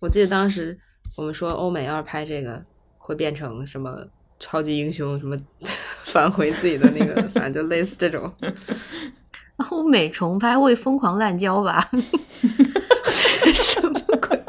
[0.00, 0.78] 我记得当时
[1.16, 2.64] 我们说欧美要是拍这个，
[2.98, 4.04] 会变成什么
[4.38, 5.36] 超级英雄，什么
[6.04, 8.30] 返回自己的那个，反正就类似这种。
[9.70, 11.88] 欧美重拍会疯狂滥交吧？
[13.54, 14.42] 什么鬼？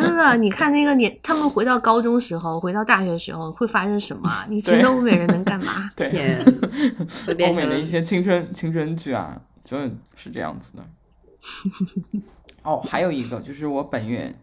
[0.00, 4.46] 真的，你看那个年， 他们回到高中时候，回到大学时候会发生什么啊？
[4.50, 5.90] 你觉得欧美人能干嘛？
[5.94, 6.42] 对，天，
[7.48, 9.78] 欧美的一些青春青春剧啊，就
[10.16, 10.82] 是这样子的。
[12.64, 14.34] 哦，还有一个就是我本月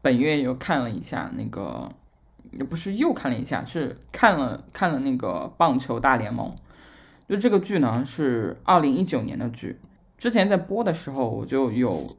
[0.00, 1.90] 本月又看了一下那个，
[2.52, 6.54] 也不是又看了一下，是看了看了那个棒球大联盟。
[7.28, 9.80] 就这个剧呢是二零一九年的剧，
[10.16, 12.16] 之前在播的时候我就有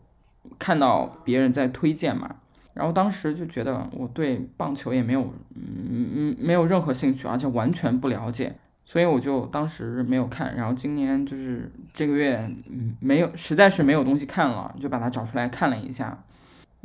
[0.59, 2.35] 看到别人在推荐嘛，
[2.77, 5.21] 然后当时就觉得我对棒球也没有
[5.55, 8.55] 嗯嗯没有任何兴趣，而且完全不了解，
[8.85, 10.55] 所以我就当时没有看。
[10.55, 12.37] 然后今年就是这个月
[12.69, 16.23] 嗯没有实在是没有东西看了，就把它找出来看了一下，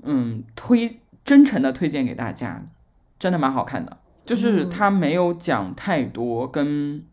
[0.03, 2.65] 嗯推真诚的推荐给大家，
[3.19, 7.05] 真的蛮好看的，就是它没有讲太多跟。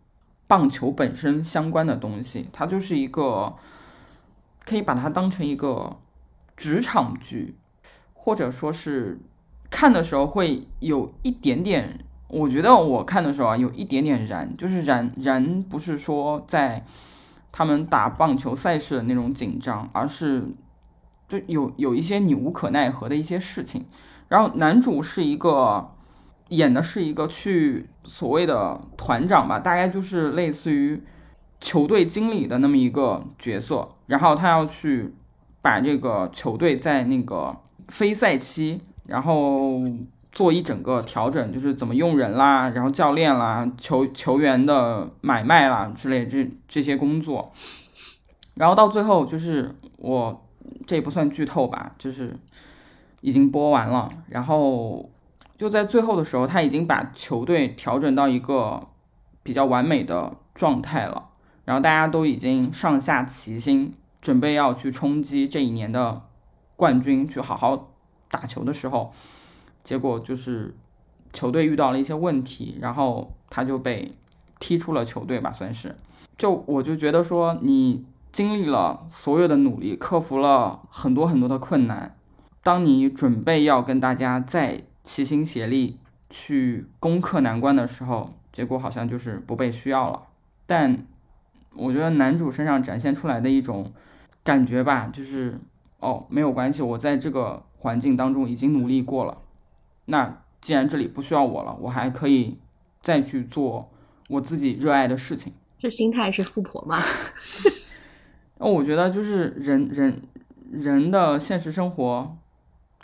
[0.50, 3.54] 棒球本身相关的东西，它就是一个
[4.66, 5.98] 可以把它当成一个
[6.58, 7.54] 职场剧，
[8.20, 9.20] 或者说是
[9.70, 16.86] 看的时候会有一点点，我觉得我看的时候啊，有一点点燃，就是燃燃不是说在
[17.52, 20.44] 他们打棒球赛事的那种紧张，而是
[21.28, 23.86] 就有有一些你无可奈何的一些事情。
[24.28, 25.92] 然后男主是一个。
[26.50, 31.00] 演的是一个去所谓的团长吧，大概就是类似于
[31.62, 35.14] 球队经理的那么一个角色，然后他要去
[35.62, 37.56] 把这个球队在那个
[37.90, 39.82] 非赛期，然后
[40.32, 47.52] 做一整个调整，就是怎么用人啦，然后教练啦，球球员的买卖啦之类这这些工作，
[48.56, 50.46] 然后到最后就是我
[50.88, 52.38] 这也不算剧透吧，就是
[53.20, 55.10] 已经播完了，然后。
[55.60, 58.88] 就在最后的时候，他已经把球队调整到一个
[59.44, 61.26] 比较完美的状态了，
[61.66, 66.22] 然后大家都已经上下齐心，准备要去冲击这一年的
[66.80, 67.92] 冠军，去好好
[68.32, 69.12] 打球的时候，
[69.84, 70.74] 结果就是
[71.34, 74.14] 球队遇到了一些问题，然后他就被
[74.60, 75.94] 踢出了球队吧，算是。
[76.38, 82.16] 就我就觉得说，你经历了所有的努力，克服了很多很多的困难，
[82.64, 86.00] 当你准备要跟大家再齐心协力
[86.30, 90.22] 去攻克难关的时候，结果好像就是不被需要了。
[90.66, 91.06] 但
[91.76, 93.92] 我觉得男主身上展现出来的一种
[94.46, 95.60] 感觉吧，就是
[96.00, 99.38] 哦，没有关系，我在这个环境当中已经努力过了。
[100.06, 102.58] 那既然这里不需要我了，我还可以
[103.02, 103.90] 再去做
[104.28, 105.54] 我自己热爱的事情。
[105.78, 107.02] 这心态是富婆吗？
[108.58, 110.22] 那 我觉得就是人人
[110.72, 112.38] 人的现实生活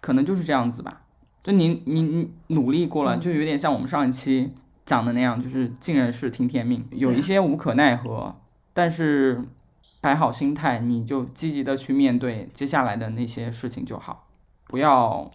[0.02, 1.04] 可能就是这样子吧。
[1.44, 4.52] 就你你你努力过了，就有点像我们上一期
[4.86, 8.36] 讲的那样，就是尽人事听天命，有一些无可奈何，
[8.74, 9.42] 但是
[10.06, 14.28] 摆好心态，你就积极的去面对接下来的那些事情就好，
[14.68, 15.32] 不要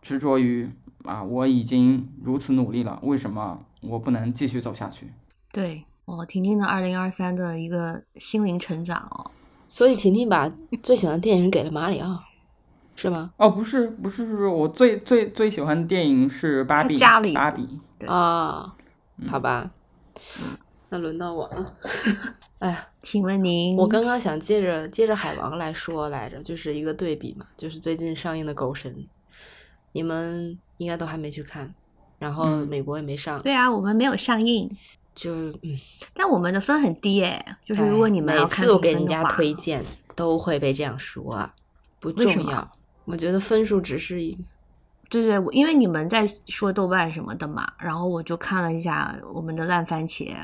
[0.00, 0.70] 执着于
[1.02, 5.08] 啊我已经如此努力了，为什么我不能继续走下去？
[5.52, 9.32] 对我婷婷的二零二三的一个心灵成长哦，
[9.66, 10.48] 所以婷婷把
[10.80, 12.22] 最喜欢的电影给了马里奥。
[12.94, 13.32] 是吗？
[13.38, 16.96] 哦，不是，不是，不是，我最最最喜欢的电影是芭比。
[17.34, 18.76] 芭比啊，
[19.26, 19.68] 好吧，
[20.94, 21.74] 那轮到我了。
[22.60, 28.94] 哎呀，请问您，我刚刚想接着接着海王来说来着，就是一个对比嘛，就是最近上映的《狗神》，
[29.90, 31.74] 你们应该都还没去看，
[32.20, 33.42] 然后美国也没上。
[33.42, 34.70] 对啊，我们没有上映，
[35.16, 35.32] 就
[35.62, 35.76] 嗯，
[36.14, 39.84] 但我们的分很低哎，就是如果你们每次我给人家推荐，
[40.14, 41.50] 都会被这样说，
[41.98, 42.70] 不重要。
[43.04, 44.38] 我觉得分数只是一，
[45.10, 50.34] 对对，因为你们在说豆瓣什么的嘛，然后我就看了一下我们的烂番茄，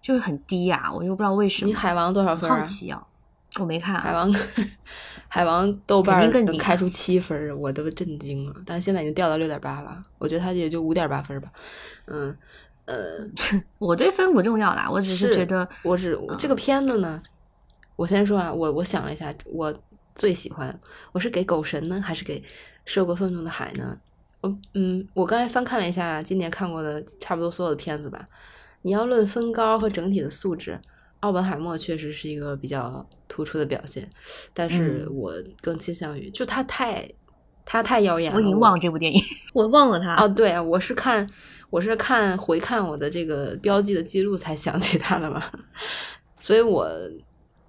[0.00, 1.68] 就是很低呀、我就不知道为什么。
[1.68, 2.58] 你海王多少分啊？
[2.58, 3.06] 好奇啊，
[3.58, 4.00] 我没看、啊。
[4.00, 4.34] 海王，
[5.28, 8.54] 海王豆瓣儿肯定开出七分儿，我都震惊了。
[8.64, 11.52] 但是现在已经掉到六点八了，我觉得他也就五点八分儿吧。
[12.06, 12.34] 嗯，
[12.86, 12.96] 呃，
[13.78, 17.20] 我对分不重要啦，我只是是觉得我是这个片子呢，
[17.96, 19.74] 我先说啊，我我想了一下，我
[20.14, 20.80] 最喜欢
[21.12, 22.42] 我是给狗神呢，还是给
[22.84, 23.98] 涉过愤怒的海呢？
[24.40, 28.26] 我嗯，我刚才翻看了一下今年看过的差不多所有的片子吧。
[28.82, 30.80] 你要论分高和整体的素质，
[31.20, 34.08] 奥本海默确实是一个比较突出的表现，
[34.54, 37.08] 但是嗯我更倾向于就他太
[37.64, 39.20] 他太耀眼了，我已经忘了这部电影，
[39.52, 40.16] 我忘了他。
[40.16, 41.28] 哦，对啊，我是看
[41.70, 45.42] 我是看回看我的这个标记的记录才想起他的嘛，
[46.38, 46.88] 所以我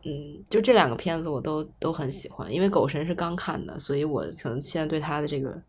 [0.05, 5.61] 嗯，就这两个片子我都都很喜欢，因为狗神是刚看的，所以我可能现在对他的这个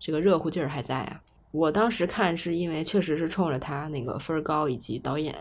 [0.00, 1.20] 这个热乎劲儿还在啊。
[1.56, 5.34] 我当时看是因为确实是冲着他那个分儿高以及导演，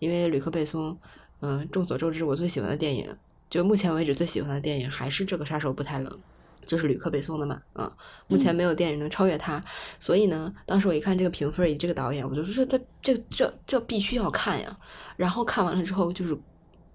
[0.00, 0.98] 因为吕克贝松，
[1.40, 3.16] 嗯，众所周知，我最喜欢的电影，
[3.48, 6.18] 就目前为止最喜欢的电影还是这个杀手不太冷，
[6.64, 9.64] 就是吕克贝松的嘛，啊、目前没有电影能超越他，
[10.00, 14.76] 所以呢，当时我一看这个评分以及这个导演，我就说他这这这必须要看呀。
[15.16, 16.36] 然后看完了之后，就是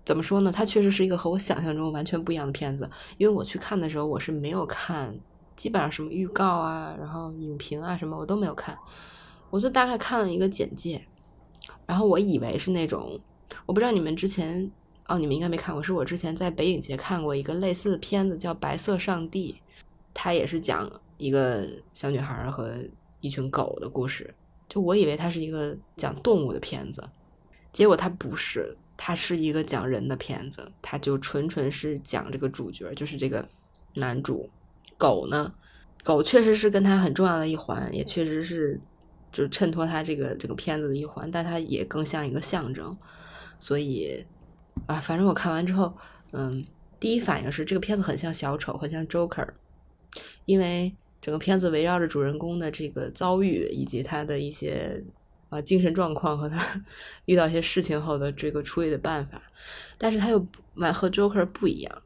[0.04, 0.52] 怎么说呢？
[0.52, 2.90] 它确实是一个和我想象中完全不一样的片子。
[3.18, 5.18] 因为我去看的时候，我是没有看，
[5.62, 8.76] 基本上什么预告啊，然后影评啊什么我都没有看，
[9.52, 11.00] 我就大概看了一个简介，
[11.86, 13.20] 然后我以为是那种，
[13.68, 14.72] 我不知道你们之前。
[15.08, 19.54] 哦，你们应该没看过，是我之前在北影节看过一个类似的片子，叫《白色上帝》，
[20.14, 22.78] 它也是讲一个小女孩和
[23.20, 24.34] 一群狗的故事。
[24.70, 27.04] 就我以为它是一个讲动物的片子，
[27.74, 33.46] 结果它不是，它是一个讲人的片子，它就纯纯是讲这个主角，就是这个
[33.96, 34.50] 男主
[35.02, 35.52] 狗呢，
[36.04, 38.80] 狗确实是跟他很重要的一环，也确实是
[39.32, 42.96] 就衬托他这个这个片子的一环，但它也更像一个象征，
[43.60, 44.24] 所以
[44.86, 45.98] 啊，反正我看完之后，
[46.34, 46.64] 嗯，
[47.00, 49.48] 第一反应是这个片子很像小丑，很像 Joker，
[50.46, 55.04] 因为整个片子围绕着主人公的这个遭遇以及他的一些
[55.50, 56.84] 啊精神状况和他
[57.26, 59.42] 遇到一些事情后的这个处理的办法，
[59.98, 60.46] 但是他又
[60.76, 62.04] 蛮和 Joker 不一样。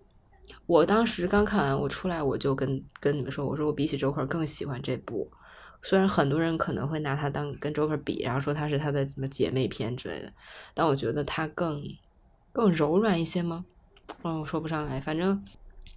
[0.67, 5.31] 我当时刚看完，我出来我就跟跟你们说，我说我比起 Joker 更喜欢这部。
[5.81, 10.33] 虽然很多人可能会拿它当跟 Joker 比，然后说它是它的什么姐妹篇之类的，
[10.73, 11.83] 但我觉得它更
[12.51, 13.63] 更柔软一些吗？
[14.23, 14.99] 嗯，我说不上来。
[14.99, 15.43] 反正，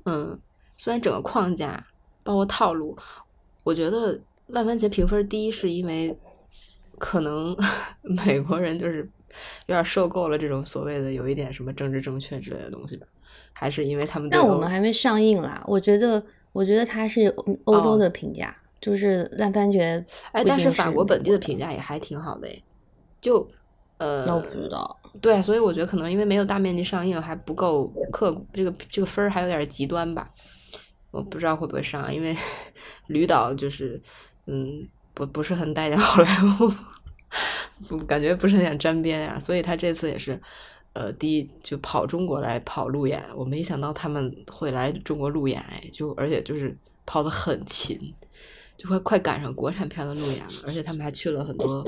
[0.05, 0.39] 嗯，
[0.77, 1.87] 虽然整个框架
[2.23, 2.95] 包括套路，
[3.65, 6.15] 我觉得烂番茄评分低，是因为
[6.99, 7.57] 可能
[8.27, 8.99] 美国人就是
[9.67, 13.07] 有点受够了这种所谓的有一点什么政治正确之类的东西吧，
[13.61, 20.05] 还是因为他们对但我们还没上映啦，我觉得，我觉得它是欧欧洲哦的评价，就是烂番茄。
[20.31, 22.63] 哎，但是法国本地的的评价也还挺好的诶，
[23.21, 23.51] 就
[23.97, 24.97] 呃，那我不知道。
[25.21, 30.31] 对，所以我觉得可能因为没有大面积上映，还不够客，这个这个分儿还有点极端吧。
[31.11, 32.37] 我不知道会不会上啊，因为
[33.09, 34.01] 吕导就是
[34.47, 36.31] 嗯，不不是很待见好莱
[36.61, 36.73] 坞，
[37.89, 40.41] 不感觉不是很想沾边呀、所以他这次也是。
[40.95, 46.77] 呃，第一就跑中国来跑路演，我没想到他们会来中国路演，哎，就而且就是
[47.07, 48.13] 跑得很勤，
[48.77, 51.87] 就快快赶上国产片的路演了，而且他们还去了很多，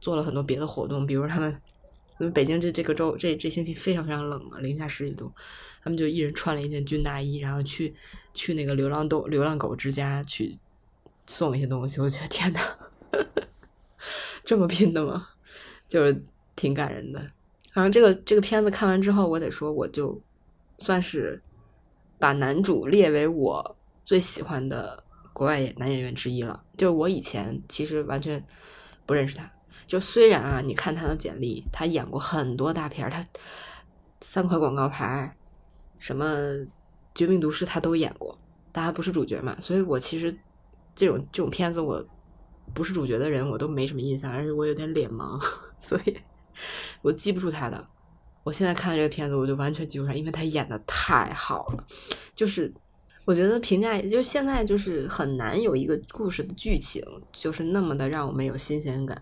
[0.00, 1.50] 做了很多别的活动，比如他们，
[2.18, 5.30] 因为北京这这个周这这星期非常非常冷嘛，零下十几度，
[5.82, 7.94] 他们就一人穿了一件军大衣，然后去
[8.32, 10.58] 去那个流浪动流浪狗之家去
[11.26, 12.60] 送一些东西，我觉得天呐，
[14.42, 15.28] 这么拼的吗？
[15.86, 16.22] 就是
[16.56, 17.30] 挺感人的。
[17.78, 20.20] 然后这个这个片子看完之后，我得说，我就
[20.78, 21.40] 算是
[22.18, 25.00] 把男主列为我最喜欢的
[25.32, 26.60] 国外男演员之一了。
[26.76, 28.44] 就是我以前其实完全
[29.06, 29.48] 不认识他，
[29.86, 33.24] 就虽然啊，你看他的简历，他演过很多大片，他
[34.20, 35.36] 三块广告牌，
[36.00, 36.26] 什么
[37.14, 38.36] 《绝命毒师》他都演过，
[38.72, 40.36] 但他不是主角嘛，所以我其实
[40.96, 42.04] 这种这种片子我
[42.74, 45.40] 不是主角的人我都没什么印象，而且我有点脸盲，
[45.80, 46.16] 所以
[47.02, 47.88] 我记不住他的。
[48.44, 51.86] 我现在看这个片子，我就完全记不上，因为他演的太好了。
[52.34, 52.72] 就是
[53.26, 59.20] 我觉得评价，就是现在就是很难有一个故事的剧情，就是那么的让我们有新鲜感。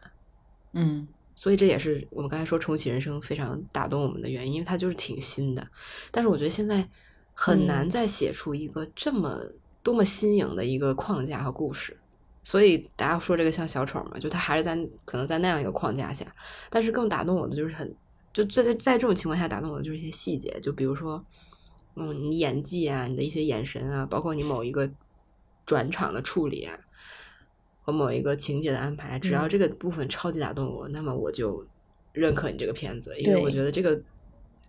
[0.72, 5.68] 嗯所以这也是我们刚才说重启人生非常打动我们的原因，因为它就是挺新的。
[6.10, 6.88] 但是我觉得现在
[7.34, 9.40] 很难嗯再写出一个这么
[9.82, 11.98] 多么新颖的一个框架和故事。
[12.46, 16.24] 所以大家说这个像小丑嘛，就他还是在可能在那样一个框架下，
[16.70, 17.92] 但是更打动我的就是很
[18.32, 21.24] 就在在在这种情况下打动我的就是一些细节，就比如说，
[21.96, 24.88] 嗯，你演技啊，你的一些眼神啊，包括你某一个
[25.64, 26.78] 转场的处理啊，
[27.82, 29.48] 和某一个情节的安排，只要嗯。
[29.48, 31.66] 这个部分超级打动我，那么我就
[32.12, 34.00] 认可你这个片子，因为我觉得这个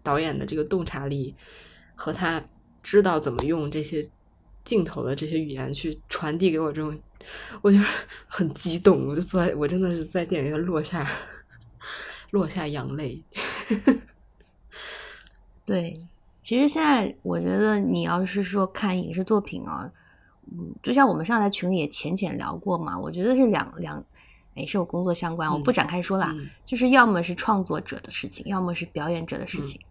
[0.02, 1.36] 导演的这个洞察力
[1.94, 2.44] 和他
[2.82, 4.10] 知道怎么用这些
[4.66, 7.00] 镜头的这些语言去传递给我这种，
[7.62, 7.86] 我就是
[8.28, 11.08] 很激动，我就坐在我真的是在电影院落下
[12.32, 13.24] 落下眼泪。
[15.66, 16.00] 对，
[16.44, 19.92] 其实现在我觉得你要是说看影视作品啊，
[20.52, 24.02] 嗯，就像我们上台群里也浅浅聊过嘛，我觉得是两两，
[24.54, 29.82] 也是有工作相关，我不嗯展开说啦，嗯就是要么是创作者的事情，要么是表演者的事情。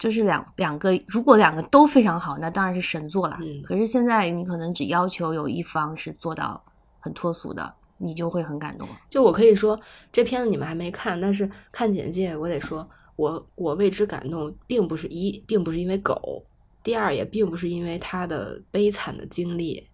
[0.00, 3.36] 就是两两个，如果两个都非常好，那当然是神作了。
[3.42, 6.64] 嗯可是现在你可能只要求有一方是做到
[7.00, 8.88] 很脱俗的，你就会很感动。
[9.10, 9.78] 就我可以说，
[10.10, 16.42] 这片子你们还没看，但是看简介，我得说，我我为之感动，并不是一，并不是因为狗，
[16.82, 19.86] 第二也并不是因为他的悲惨的经历，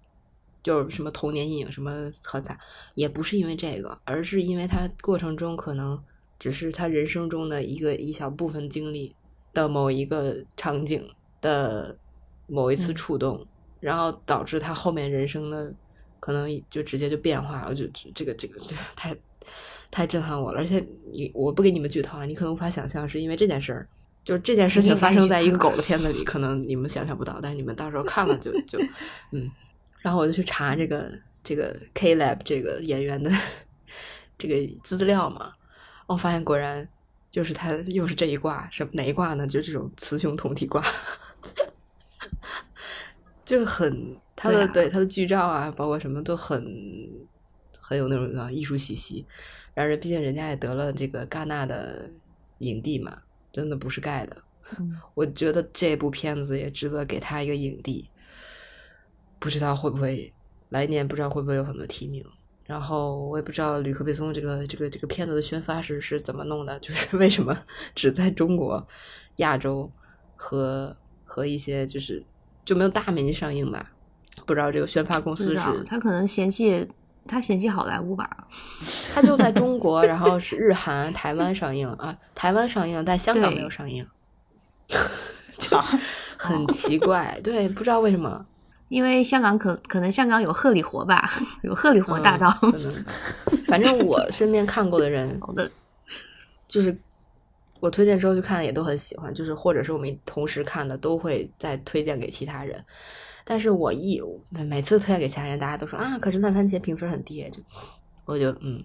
[0.62, 2.56] 就是什么童年阴影什么很惨，
[2.94, 6.00] 也不是因为这个，而是因为他过程中可能
[6.38, 9.16] 只是他人生中的一个一小部分经历
[9.56, 11.08] 的某一个场景
[11.40, 11.96] 的
[12.46, 12.94] 某一次嗯。
[12.94, 13.46] 触动，
[13.80, 15.72] 然后导致他后面人生的
[16.20, 19.16] 可能就直接就变化了，我就这个这个这个太
[19.90, 23.88] 太震撼我了，而且你我不给你们剧透啊，你可能无法想象，是因为这件事儿，
[24.24, 28.78] 就是这件事情发生在一个狗的片子里，可能你们想象不到，但是你们到时候看了就就
[29.32, 29.50] 嗯，
[30.00, 31.10] 然后我就去查这个
[31.42, 33.30] 这个 K Lab 这个演员的
[34.36, 34.54] 这个
[34.84, 35.52] 资料嘛，
[36.06, 36.86] 我发现果然
[37.36, 39.46] 就是他又是这一卦，什么哪一卦呢？
[39.46, 40.82] 就是这种雌雄同体卦。
[43.44, 46.66] 就很他的对他的剧照啊，包括什么都很
[47.78, 49.26] 很有那种啊艺术气息。
[49.74, 52.10] 然后，毕竟人家也得了这个戛纳的
[52.60, 53.18] 影帝嘛，
[53.52, 54.42] 真的不是盖的。
[54.78, 58.08] 嗯，我觉得这部片子也值得给他一个影帝，
[59.38, 60.32] 不知道会不会
[60.70, 62.24] 来年不知道会不会有很多提名。
[62.66, 67.56] 然后我也不知道吕克贝松这个这个这个片子的宣发是是怎么弄的，就是为什么
[67.94, 68.86] 只在中国、
[69.36, 69.90] 亚洲
[70.34, 72.24] 和和一些就是
[72.64, 73.92] 就没有大面积上映吧？
[74.44, 76.86] 不知道这个宣发公司是他可能嫌弃
[77.26, 78.48] 他嫌弃好莱坞吧？
[79.14, 84.06] 他就在中国，然后是日韩、台湾上映啊，台湾上映，但香港没有上映，
[85.58, 85.78] 就
[86.36, 87.40] 很奇怪。
[87.42, 88.44] 对，不知道为什么。
[88.88, 91.28] 因为香港可可能香港有鹤里活吧，
[91.62, 92.56] 有鹤里活大道。
[92.62, 93.04] 嗯可能。
[93.66, 95.68] 反正我身边看过的人， 好的，
[96.68, 96.96] 就是
[97.80, 102.84] 我推荐之后就看了，也都很喜欢，就是或者是我们同时看的，都会再推荐给其他人。
[103.44, 104.20] 但是我一
[104.50, 107.60] 每每次推荐给其他人，大家都说啊，可是烂番茄评分很低，就
[108.24, 108.82] 我就嗯，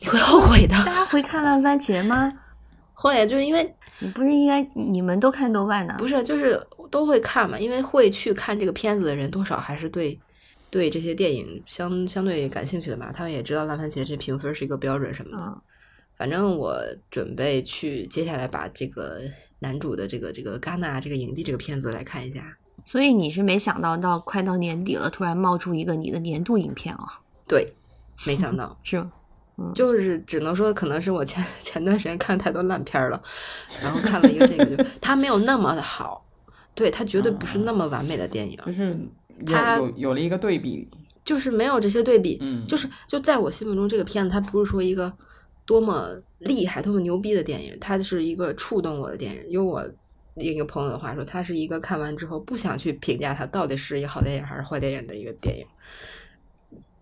[0.00, 0.76] 你会后悔的。
[0.84, 2.32] 大家会看烂番茄吗？
[2.94, 5.94] 会，就是因为你不是应该你们都看豆瓣的？
[5.98, 6.60] 不是，就是
[6.96, 10.18] 都会看嘛，因为会去看这个片子的人，多少还是对
[10.70, 13.12] 对这些电影相相对感兴趣的嘛。
[13.12, 15.44] 他们也知道烂番茄这评分是一个标准什么的。
[15.44, 15.60] 嗯，
[16.16, 16.80] 反正我
[17.10, 19.20] 准备去接下来把这个
[19.58, 22.56] 男主的这个这个戛纳这个影帝这个片子来看一下。
[22.86, 27.20] 所以你是没想到到快到年底了，突然冒出一个你的年度影片啊？
[27.46, 27.74] 对，
[28.26, 29.12] 没想到， 是吗？
[29.74, 33.22] 就是只能说可能是我前前段时间看太多烂片了，
[33.82, 36.25] 然后看了一个这个，就 它没有那么的好，
[36.76, 38.96] 对，它绝对不是那么完美的电影，就是
[39.46, 40.88] 有有有了一个对比，
[41.24, 45.12] 就是没有这些对比，嗯，就是就在我心目中，这个片子它不是说一个
[45.64, 49.50] 多么厉害、多么牛逼的电影，它是一个触动我的电影。
[49.50, 49.84] 用我
[50.34, 55.66] 一个朋友的话说，它是一个看完之后不想去评价它到底是一个好电影还是坏电影的一个电影，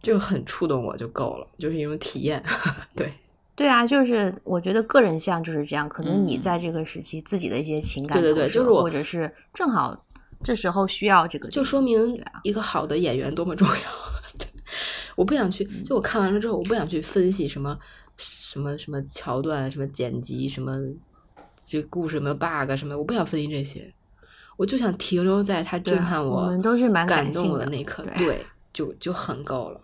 [0.01, 2.41] 就很触动我就够了，就是一种体验。
[2.95, 3.12] 对，
[3.57, 9.97] 对啊，就是我觉得个人像就是这样，可能你嗯在这个时期自己的一些情感对对对就是我或者是正好
[10.43, 13.75] 这时候需要这个，就说明一个好的演员多么重要。
[14.37, 14.47] 对
[15.15, 17.79] 我不想去，就我看完了之后，我不想去分析什么
[18.17, 20.77] 什么什么桥段、什么剪辑、什么
[21.63, 23.95] 这故事有没有 bug 什么，我不想分析这些，
[24.57, 29.81] 我就想停留在他震撼我我们都是蛮感动的那一刻，对对，就就很够了。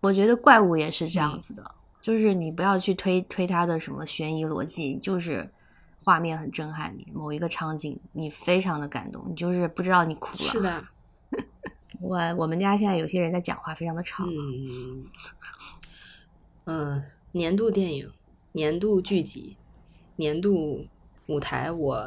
[0.00, 1.64] 我觉得怪物也是这样嗯子的，
[2.02, 5.48] 就是你不要去推推它的什么悬疑逻辑，就是
[6.04, 10.36] 画面很震撼你，某一个场景你非常的感动，你就是不知道你哭了。
[10.36, 10.84] 是，的，
[12.02, 14.24] 我我们家现在有些人在讲话，非常的吵。
[14.26, 15.06] 嗯
[16.64, 18.10] 嗯，年度电影、
[18.50, 19.56] 年度剧集、
[20.16, 20.84] 年度
[21.26, 22.04] 舞台，我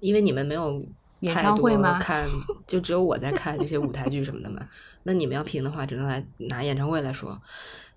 [0.00, 0.84] 因为你们没有
[1.20, 2.28] 演唱会吗看，
[2.66, 4.68] 就只有我在看这些舞台剧什么的嘛。
[5.04, 7.40] 那你们要评的话，只能来拿演唱会来说。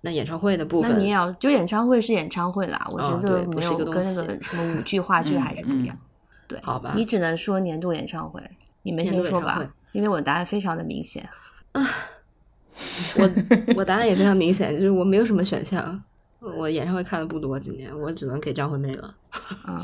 [0.02, 5.98] 那演唱会的部分，那你也要就演唱会是演唱会啦，我哦觉得没有是个东跟那个西 什么舞剧、话剧嗯还是不一样。
[6.46, 8.42] 对，好吧你只能说年度演唱会，
[8.82, 11.26] 你们年先说吧，因为我答案非常的明显。
[11.72, 11.88] 啊
[13.16, 13.30] 我
[13.76, 16.02] 我答案也非常明显，就是我没有什么选项。
[16.40, 19.14] 我演唱会看的不多，今年我只能给张惠妹了。
[19.68, 19.78] 嗯，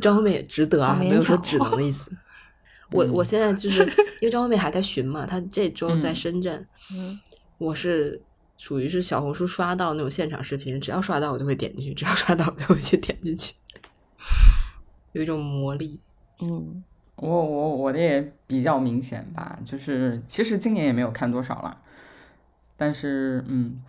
[0.00, 2.10] 张惠妹也值得啊，没有说只能的意思。
[2.92, 3.82] 我 嗯我现在就是
[4.22, 7.20] 因为张惠妹还在巡嘛，她这周在嗯深圳，嗯
[7.58, 8.18] 我是
[8.58, 13.54] 属于是小红书刷到那种现场视频，只要刷到我就会点进去，只要刷到我就会去点进去，
[15.12, 15.98] 有一种魔力。
[16.42, 16.82] 嗯，
[17.16, 21.80] 我我我的也比较明显吧，就是其实今年也没有看多少了，
[22.76, 23.80] 但是嗯，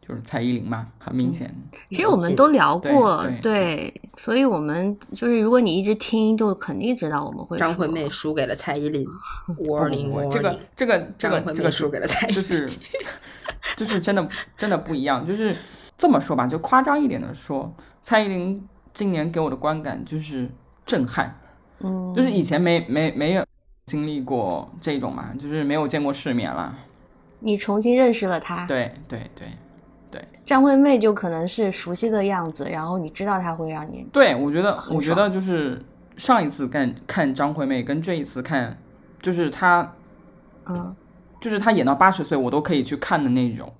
[0.00, 1.52] 就是蔡依林嘛，很明显。
[1.90, 9.06] 其实我们都聊过，对对，所以我们就是如果你一直听，就肯定知道我们会张惠妹输给了蔡依林
[9.46, 12.70] 不，warning 不 warning，不这个这个这个这个输给了蔡依林就是
[13.76, 15.54] 就是真的真的不一样，就是
[15.96, 20.48] 这么说吧，就夸张一点的说，蔡依林今年给我的观感就是
[20.86, 21.38] 震撼，
[21.80, 23.44] 嗯，就是以前没没没有
[23.84, 26.78] 经历过这种嘛，就是没有见过世面啦。
[27.40, 29.46] 你重新认识了她，对对对
[30.46, 35.84] 张惠妹就可能是熟悉的样子，然后你知道她会让你，对，我觉得我觉得就是
[36.16, 38.78] 上一次看看张惠妹跟这一次看，
[39.20, 39.92] 就是她
[40.66, 40.94] 嗯
[41.40, 43.70] 就是她演到八十岁，我都可以去看的那种。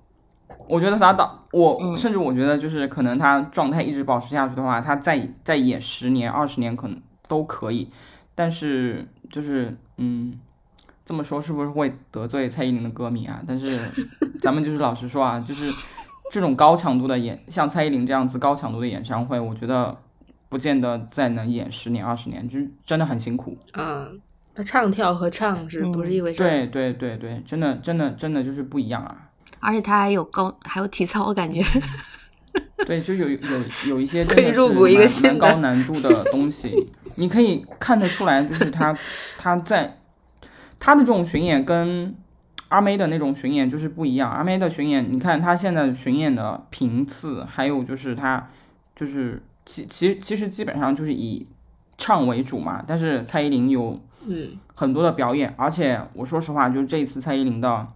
[0.67, 7.89] 我觉得她到我、嗯甚至我觉得就是可能她状态一直保持下去的话，她再再演十年二十年可能都可以。
[8.35, 10.37] 但是就是嗯，
[11.05, 13.41] 这么说是不是会得罪蔡依林的歌迷啊？
[13.47, 13.79] 但是
[14.41, 15.71] 咱们就是老实说啊，就是
[16.29, 19.97] 这种高强度的演，像蔡依林这样子高强度的演唱会，我觉得
[20.49, 23.57] 不见得再能演十年二十年，就是真的很辛苦。
[23.73, 24.19] 嗯，
[24.55, 29.29] 那唱跳和唱是不是一回事？，对对对对，真的真的真的就是不一样啊。
[29.59, 31.63] 而且她还有高还有体操，我感觉，
[32.85, 33.39] 对，就有有
[33.87, 38.95] 有一些可以真的是入股一个蛮蛮高难度的东西，你可以看得出来，就是他
[39.37, 39.97] 他在
[40.79, 42.15] 他的这种巡演跟
[42.69, 44.31] 阿妹的那种巡演就是不一样。
[44.31, 48.49] 阿妹的巡演，你看她现在巡演的频次，还有就是她
[48.95, 51.47] 就是其其其实基本上就是以
[51.97, 57.87] 唱为主嘛，但是蔡依林有嗯，很多的表演，而且我说实话，就是这一次蔡依林的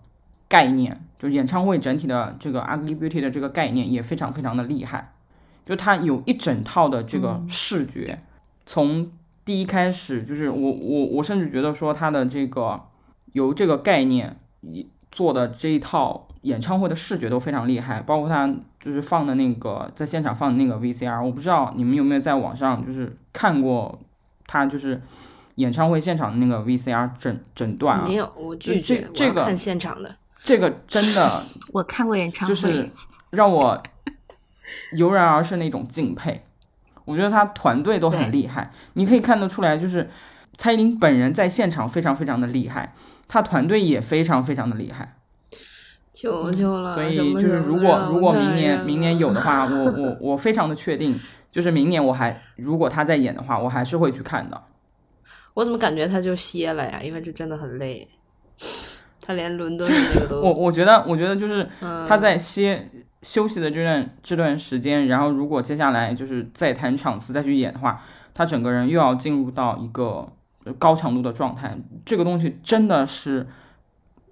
[0.47, 5.13] 概念，就演唱会整体的这个 Ugly Beauty 的这个概念也非常非常的厉害，
[5.65, 8.23] 就它有一整套的这个视觉，
[8.65, 9.11] 从
[9.43, 12.81] 第一开始就是我我我甚至觉得说它的这个
[13.33, 14.40] 由这个概念一
[15.11, 23.99] 做的这一套演唱会的视觉都非常厉害，包括他就是放的那个在现场放的那个 VCR，我不知道你们有没有在网上就是看过
[24.47, 25.01] 他就是
[25.55, 30.15] 演唱会现场的那个 VCR 整整段啊没，有，我拒这绝，这个看现场的。
[30.43, 31.43] 这个真的
[31.73, 32.89] 我看过演唱会，就是
[33.31, 33.83] 让我
[34.97, 36.41] 油然而生的一种敬佩。
[37.05, 40.09] 我觉得他团队都很厉害，你可以看得出来，就是
[40.57, 42.93] 蔡依林本人在现场非常非常的厉害，
[43.31, 45.15] 他团队也非常非常的厉害。
[46.13, 51.17] 求求了，所以就是如果如果明年明年有的话，我我我非常的确定，
[51.49, 54.61] 就是明年我还如果他在演的话，我还是会去看的。
[55.53, 56.99] 我怎么感觉他就歇了呀？
[57.01, 58.05] 因为这真的很累。
[59.21, 62.89] 他连伦敦那个都， 我我觉得我觉得就是嗯他在歇
[63.21, 68.03] 休息的这段这段时间，然后如果接下来就是再谈场次再去演的话，
[68.33, 70.27] 他整个人又要进入到一个呃
[70.77, 73.47] 高强度的状态，这个东西真的是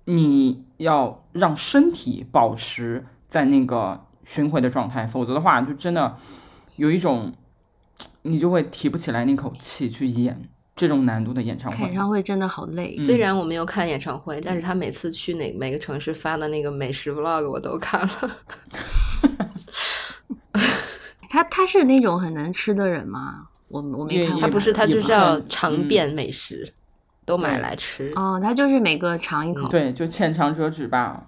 [0.06, 6.16] 你要让身体保持在那个巡回的状态，否则的话就真的
[6.76, 7.34] 有一种
[8.22, 11.96] 你就会提不起来那口气去演这种难度的演唱会演。
[11.96, 12.96] 唱会真的好累。
[12.98, 18.38] 嗯虽然我没有看演唱会，但是他每次去哪每个城市发的那个美食 vlog 我都看了。
[21.30, 23.50] 他他是那种很能吃的人吗？
[23.70, 26.68] 我我没看过他不是，他就是要尝遍美食，
[27.26, 28.12] 都买来吃。
[28.16, 29.68] 哦，他就是每个尝一口。
[29.70, 31.28] 对，就浅尝辄止吧。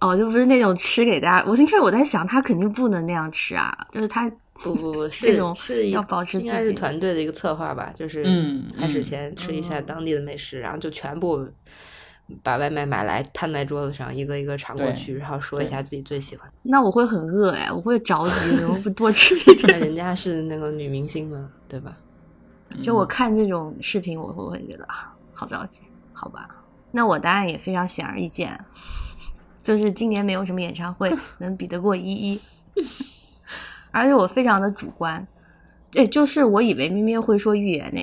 [0.00, 1.46] 哦，就不是那种吃给大家。
[1.48, 11.46] 我因为我在想，他肯定不能那样吃啊，就是他不不不， 是这种是要保持应该是自己团队的一个策划吧，就是嗯开始嗯前吃一下当地的美食，然后就全部
[12.42, 16.48] 把外卖买来摊在桌子上，一个一个尝过去，然后说一下自己最喜欢。
[16.62, 19.68] 那我会很饿哎，我会着急， 怎么不多吃一点？
[19.68, 21.96] 那人家是那个女明星嘛，对吧？
[22.82, 25.82] 就我看这种视频，我会会觉得啊，好着急，
[26.12, 26.48] 好吧？
[26.90, 28.58] 那我答案也非常显而易见，
[29.62, 32.40] 就是今年没有什么演唱会 能比得过依依，
[33.90, 35.26] 而且我非常的主观，
[35.90, 38.02] 对，就是我以为咪咪会说预言呢，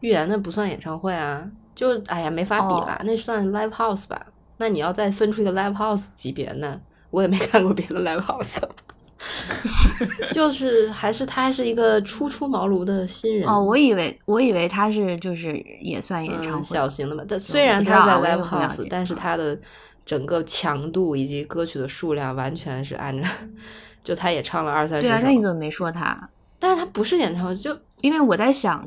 [0.00, 4.26] 预言那不算演唱会啊，就哎呀没法比啦，那算 live house 吧。
[4.60, 6.80] 那你要再分出一个 live house 级别呢，
[7.10, 8.60] 我也没看过别的 live house，
[10.32, 17.24] 就是还是他是一个初出茅庐的新人哦，我以为我以为他是就是也算演唱小型的嘛。
[17.28, 19.58] 但虽然他在啊我也 live 不了 house，解但是嗯他的
[20.06, 23.28] 整个强度以及歌曲的数量完全是按照
[24.04, 26.28] 就他也唱了二三十对啊，首那你怎么没说他？
[26.60, 28.86] 但是他不是演唱会，就因为我在想，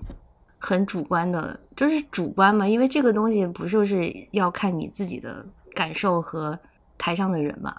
[0.58, 6.58] 很主观的，就是主观嘛，因为这个东西不就是要看你自己的感受和
[6.98, 7.74] 台上的人嘛。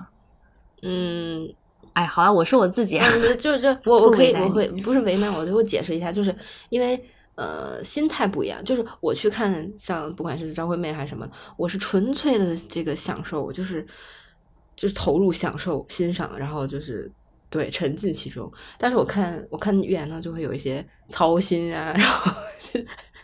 [0.83, 1.49] 嗯，
[1.95, 2.99] 哎，好了，我说我自己
[3.39, 6.35] 就就我我可以我会不是为难我，就会解释一下，就是
[6.71, 6.99] 因为
[7.35, 13.87] 呃心态不一样，就是我去看像不管是张惠妹还是什么，我是纯粹的这个享受，我就是
[14.75, 17.11] 就是投入享受欣赏，然后就是
[17.51, 18.51] 对沉浸其中。
[18.79, 22.81] 但是我看我看预言呢，就会有一些操心啊， 然后就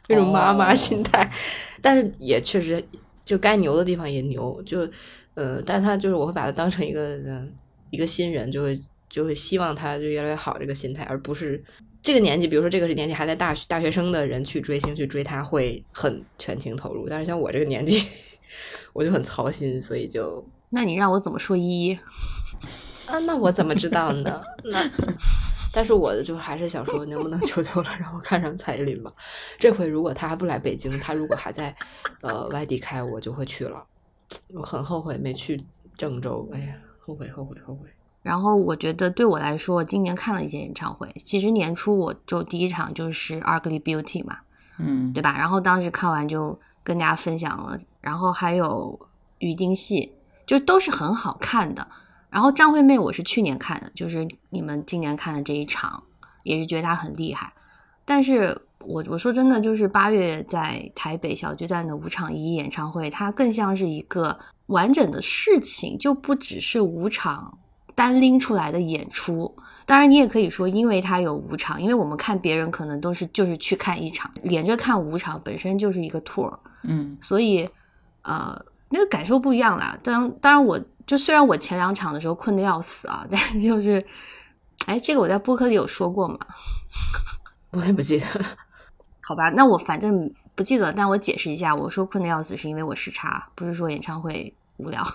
[0.08, 1.30] 那种妈妈心态，
[1.80, 2.82] 但是也确实
[3.24, 4.86] 就该牛的地方也牛，就
[5.34, 7.46] 呃，但他就是我会把他当成一个呃
[7.90, 11.62] 一个新人，就会就会希望他就越来越好这个心态，而不是
[12.02, 18.02] 这个年纪，比如说这个是年纪还在大学大学生的人去追星去追他会很全情投入，但是像我这个年纪，
[18.92, 21.98] 我就很操心，所以就那你让我怎么说依依？
[23.06, 24.42] 啊，那我怎么知道呢？
[24.64, 24.86] 那，
[25.72, 29.10] 但是我就还是想说，能不能求求了，让我看上蔡依林吧。
[29.58, 31.74] 这回如果他还不来北京，他如果还在
[32.20, 33.82] 呃外地开，我就会去了。
[34.52, 35.58] 我很后悔没去
[35.96, 36.74] 郑州，哎呀，
[37.08, 37.88] 后悔后悔后悔。
[38.22, 41.10] 然后我觉得对我来说，今年看了一些演唱会。
[41.24, 44.40] 其实年初我就第一场就是《Ugly Beauty》嘛，
[44.78, 45.34] 嗯，对吧？
[45.38, 48.98] 然后当时看完就跟大家分享了，然后还有
[49.38, 50.12] 雨丁戏，
[50.46, 51.88] 就都是很好看的。
[52.28, 56.02] 然后张惠妹我是去年看的，就是你们今年看的这一场，
[56.42, 57.50] 也是觉得她很厉害。
[58.04, 64.38] 但是我我说真的，就是八月在台北小巨蛋的五场一演唱会，它更像是一个
[64.68, 67.58] 完整的事情，就不只是五场
[67.94, 69.54] 单拎出来的演出。
[69.84, 77.68] 当然，你也可以说，因为它有五场，因为我们看别人可能都是就是去看一场，连着看五场本身就是一个 tour，嗯所以
[78.22, 78.58] 呃
[78.90, 79.98] 那个感受不一样啦。
[80.02, 84.04] 当当然我，就虽然我前两场的时候困得要死啊， 但就是，
[84.84, 86.38] 哎，这个我在播客里有说过嘛？
[87.70, 88.46] 我也不记得了。
[89.24, 95.06] 好吧，那我反正不记得，但我解释一下，我说困得要死是因为我时差，不是说演唱会无聊，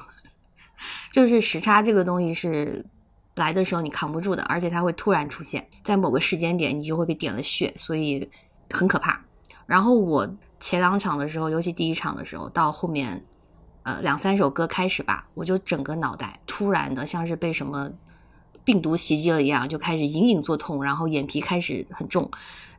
[1.11, 2.85] 就是时差这个东西是
[3.35, 8.29] 来的时候你扛不住的，而且它会突然出现在某个时间点，你就会被点了穴，所以
[8.69, 9.19] 很可怕。
[9.65, 13.25] 然后我前两场的时候，尤其第一场的时候，到后面
[13.83, 17.91] 呃两三首歌开始吧，我就整个脑袋突然的像是被什么
[18.63, 22.31] 病毒袭击了一样，就开始隐隐作痛，然后眼皮开始很重，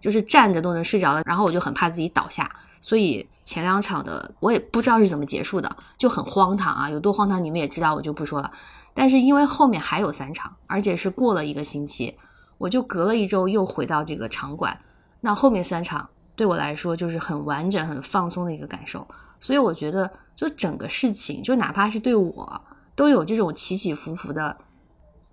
[0.05, 1.23] 就是站着都能睡着了。
[1.25, 2.47] 然后我就很怕自己倒下，
[2.83, 8.51] 所以前两场的我也不知道是怎么结束的，就很荒唐啊，有多荒唐你们也知道，我就不说了。
[8.93, 12.15] 但是因为后面还有三场，而且是过了一个星期，
[12.59, 14.79] 我就隔了一周又回到这个场馆。
[15.23, 16.07] 那后面三场
[16.37, 19.09] 对我来说就是很完整、很放松的一个感受。
[19.41, 22.61] 所以我觉得，就整个事情，就哪怕是对我
[22.95, 24.57] 都有这种起起伏伏的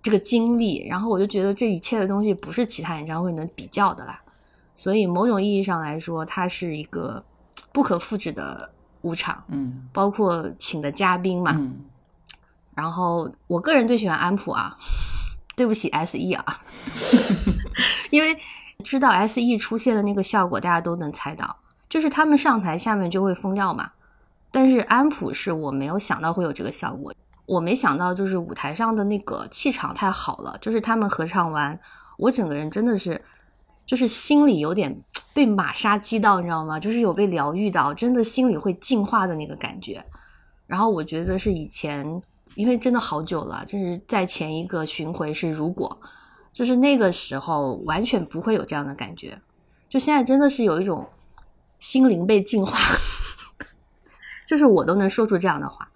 [0.02, 4.21] 这个经历，然后我就觉得这一切的东西不是其他演唱会能比较的啦。
[4.82, 7.24] 所以某种意义上来说，它是一个
[7.70, 8.68] 不可复制的
[9.02, 11.52] 舞场，嗯包括请的嘉宾嘛。
[11.54, 11.84] 嗯
[12.74, 14.76] 然后我个人最喜欢安普啊，
[15.54, 16.44] 对不起 S E 啊，
[18.10, 18.36] 因为
[18.82, 23.92] 知道 S E 出现的那个效果，大家都能猜到，就是他们上台下面就会疯掉嘛。
[24.50, 27.14] 但是安普是我没有想到会有这个效果，
[27.46, 31.78] 我没想到就是舞台上的那个气场太好了，就是他们合唱完，
[32.16, 33.22] 我整个人真的是
[33.86, 35.02] 就是心里有点
[35.34, 36.78] 被玛莎击到，你知道吗？
[36.78, 40.04] 就是有被疗愈到，真的心里会净化的那个感觉。
[40.66, 42.22] 然后我觉得是以前，
[42.54, 45.98] 因为真的好久了，就是在前一个巡回是如果，
[46.52, 49.38] 就是那个时候完全不会有这样的感觉，
[49.88, 51.06] 就现在真的是有一种
[51.78, 52.78] 心灵被净化，
[54.48, 55.90] 就是我都能说出这样的话。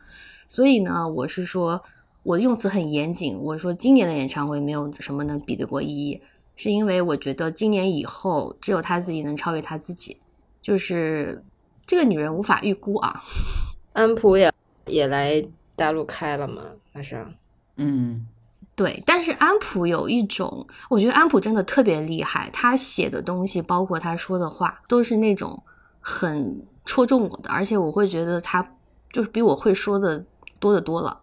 [0.49, 1.83] 所以呢，我是说
[2.23, 6.23] 我用词很严谨，我说今年的演唱会没有什么能比得过依依，
[6.57, 10.17] 是因为我觉得今年以后只有她自己能超越她自己，
[10.61, 11.45] 就是
[11.87, 13.23] 这个女人无法预估啊。
[13.95, 14.53] 安普也
[14.87, 15.47] 也来
[15.77, 16.63] 大陆开了嘛，
[16.93, 17.33] 马上。
[17.77, 18.27] 嗯
[18.75, 25.63] 对，但是安普有一种，我觉得安普真的特别厉害，他写的东西，包括他说的话，都是那种
[26.01, 28.67] 很戳中我的，而且我会觉得他
[29.11, 30.25] 就是比我会说的
[30.59, 31.21] 多得多了。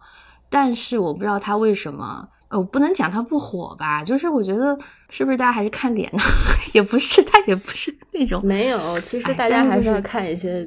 [0.48, 4.78] 但是我不知道他为什么，呃，我不能讲它不火吧，就是我觉得
[5.10, 6.20] 是不是大家还是看脸呢？
[6.72, 10.64] 也不是，他也不是那种没有，其实哎大家还是要看一些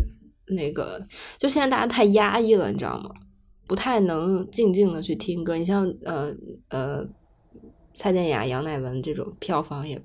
[0.48, 1.02] 那个，
[1.38, 3.10] 就现在大家太压抑了，你知道吗？
[3.68, 5.58] 不太能静静的去听歌。
[5.58, 6.30] 你像呃
[6.70, 7.06] 呃，
[7.94, 10.02] 蔡健雅、杨乃文这种票房也，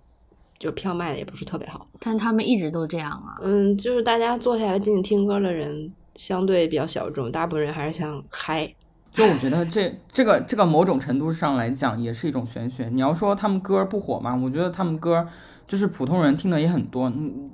[0.59, 1.87] 就票卖的也不是特别好。
[1.99, 3.35] 但他们一直都这样啊。
[3.43, 8.73] 嗯，就是大家坐下来静静听歌的人相对比较小众，大部分人还是想嗨。
[9.13, 12.89] 就我觉得这这个这个某种程度上来讲也是一种玄学。
[12.89, 15.27] 你要说他们歌不火嘛，我觉得他们歌
[15.67, 17.11] 就是普通人听的也很多。
[17.11, 17.51] 嗯，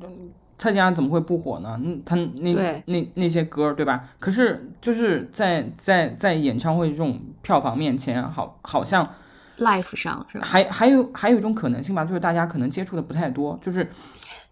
[0.57, 1.79] 蔡健雅怎么会不火呢？
[1.83, 4.09] 嗯，他那那那些歌对吧？
[4.21, 9.09] 可是就是在在在演唱会这种票房面前，好好像
[9.59, 10.45] life 上是吧？
[10.47, 13.89] 还还有还有一种可能性吧，就是大家可能接触的不太多，就是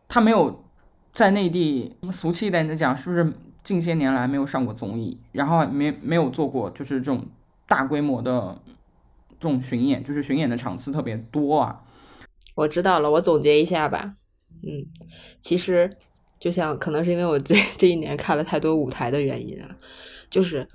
[0.09, 0.65] 他没有
[1.13, 3.33] 在内地俗气一点的讲，是不是
[3.67, 7.27] 近些年来没有上过综艺，然后没没有做过就是这种
[7.67, 8.57] 大规模的
[9.41, 11.83] 这种巡演，就是巡演的场次特别多啊。
[12.55, 14.15] 我知道了，我总结一下吧。
[14.63, 14.87] 嗯，
[15.41, 15.91] 其实
[16.39, 19.77] 就像可能是因为我这这一年看了太多舞台的原因啊，
[20.31, 20.69] 就是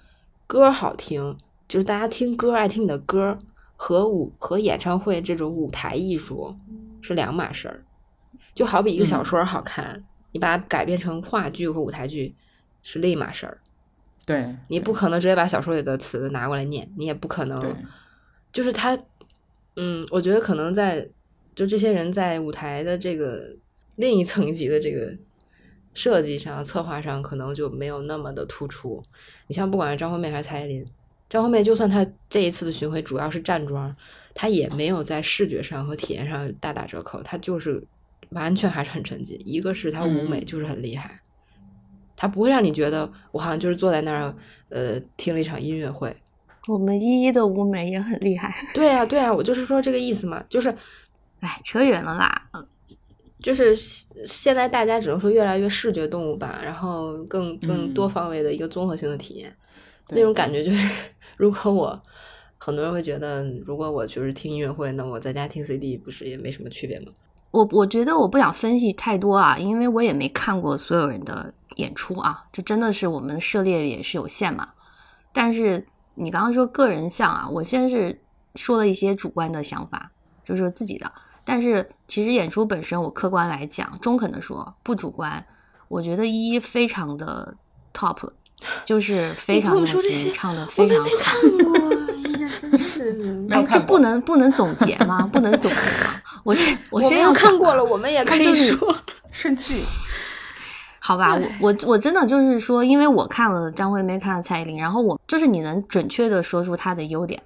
[0.46, 1.38] 歌好听，
[1.70, 3.40] 就是大家听歌爱听你的歌
[3.78, 6.54] 和舞和演唱会这种舞台艺术
[7.02, 7.86] 是两码事儿。
[8.54, 10.04] 就好比一个小说好看，
[10.34, 12.36] 你把它改编成话剧和舞台剧
[12.84, 13.58] 是另一码事儿。
[14.26, 17.76] 对，你不可能直接把小说里的词拿过来念，你也不可能，
[18.52, 18.98] 就是他，
[19.76, 21.10] 嗯，我觉得可能在
[21.56, 23.56] 就这些人在舞台的这个
[23.96, 25.18] 另一层级的这个
[25.94, 29.04] 设计上、策划上，可能就没有那么的突出。
[29.48, 30.86] 你像不管是张惠妹还是蔡依林，
[31.28, 33.94] 张惠妹就算她这一次的巡回主要是站桩，
[34.36, 37.84] 她也没有在视觉上和体验上大打折扣，她就是
[38.30, 39.42] 完全还是很沉浸。
[39.44, 41.21] 一个是她舞美嗯就是很厉害。
[42.22, 44.32] 她不会让你觉得我好像就是坐在那儿，
[44.70, 46.16] 呃，听了一场音乐会，
[46.68, 48.54] 我们一一的舞美也很厉害。
[48.76, 50.70] 对呀、对呀、我就是说这个意思嘛，就是
[51.40, 52.50] 哎，扯远了啦。
[52.54, 52.64] 嗯
[53.42, 59.52] 就是现现在大家只能说越来越视觉动物吧，然后更更嗯多方位的一个综合性的体验，
[60.06, 60.88] 对那种感觉就是，
[61.38, 62.00] 如果我
[62.60, 67.08] 很多人会觉得，如果我就是听音乐会，那我在家听 CD 不是也没什么区别吗？
[67.50, 74.70] 我我觉得我不想分析太多啊，因为我也没看过所有人的演出啊，这真的是我们涉猎也是有限嘛。
[75.34, 78.22] 但是你刚刚说个人像啊，我先是
[78.56, 80.12] 说了一些主观的想法，
[80.44, 81.12] 就是自己的。
[81.44, 85.44] 但是其实演出本身，我客观来讲，中肯的说，不主观，
[85.88, 87.56] 我觉得依依非常的
[87.94, 88.34] top 了，
[88.86, 91.08] 就是非常用心，唱的非常好。
[91.64, 93.26] 过，哎呀，真是的。
[93.56, 95.28] 哎，这没看过不能不能总结吗？
[95.32, 96.22] 不能总结吗？
[96.44, 98.96] 我先我先要看过了，我们也可以说，
[99.32, 99.84] 生气。
[101.04, 107.42] 好吧，我我我真的就是说，因为我看了张惠妹，看了蔡依林，然后我就是你能准确的说出她的优点，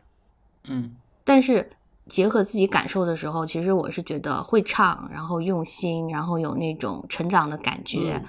[0.68, 1.70] 嗯，但是
[2.08, 8.26] 结合自己感受的时候，其实我是觉得会唱，然后用心，然后有那种成长的感觉，嗯。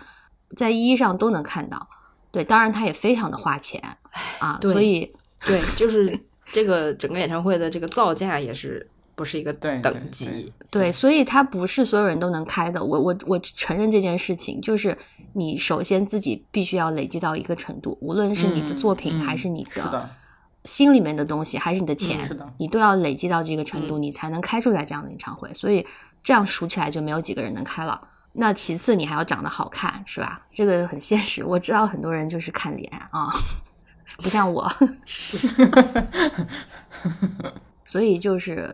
[0.57, 1.89] 在依依上都能看到。
[2.31, 3.83] 对，当然她也非常的花钱
[4.39, 5.13] 啊，所以
[5.45, 6.17] 对，就是
[6.53, 10.53] 这个整个演唱会的这个造价也是不是一个对对等级？
[10.71, 12.85] 对，所以它不是所有人都能开的。
[12.85, 14.97] 我我我承认这件事情，就是
[15.33, 20.11] 你首先自己必须要累积到一个程度，无论是你的作品、嗯还是你的，
[20.65, 22.29] 心里面的东西，还是你的钱，
[22.59, 25.53] 你都要累积到这个程嗯度，你才能开出来这样的演唱会。
[25.55, 25.87] 所以
[26.23, 28.09] 这样数起来就没有几个人能开了。
[28.35, 30.45] 那其次，你还要长得好看，是吧？
[30.51, 31.43] 这个很现实。
[31.43, 33.31] 我知道很多人就是看脸啊，
[34.19, 34.71] 不像我。
[37.87, 38.71] 所以就是，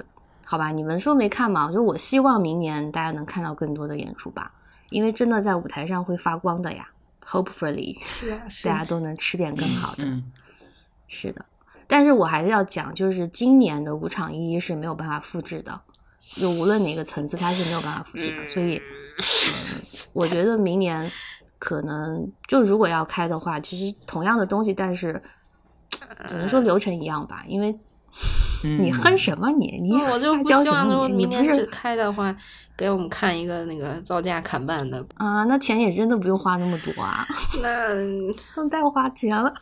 [0.52, 1.72] 好吧，你们说没看嘛？
[1.72, 4.52] 就我希望明年大家能看到更多的演出吧，
[4.90, 6.86] 因为真的在舞台上会发光的呀。
[7.24, 10.04] Hopefully， 是啊， 是大家都能吃点更好的。
[10.04, 10.30] 嗯，
[11.08, 11.42] 是的，
[11.86, 15.80] 但是我还是要讲，就是今年的五场一一是没有办法复制的，
[16.34, 18.46] 就无论哪个层次，它是没有办法复制的。
[18.48, 19.80] 所以，嗯，
[20.12, 21.10] 我觉得明年
[21.58, 25.22] 可能就如果要开的话，其实同样的东西，但是
[26.28, 27.74] 只能说流程一样吧，因为
[28.64, 29.80] 你嗯哼什么你？
[29.80, 32.34] 你嗯我就不希望明年只是开的话，
[32.76, 35.44] 给我们看一个那个造价砍半的，啊？
[35.44, 37.26] 那钱也真的不用花那么多啊，
[37.62, 37.88] 那
[38.70, 39.52] 太花钱了。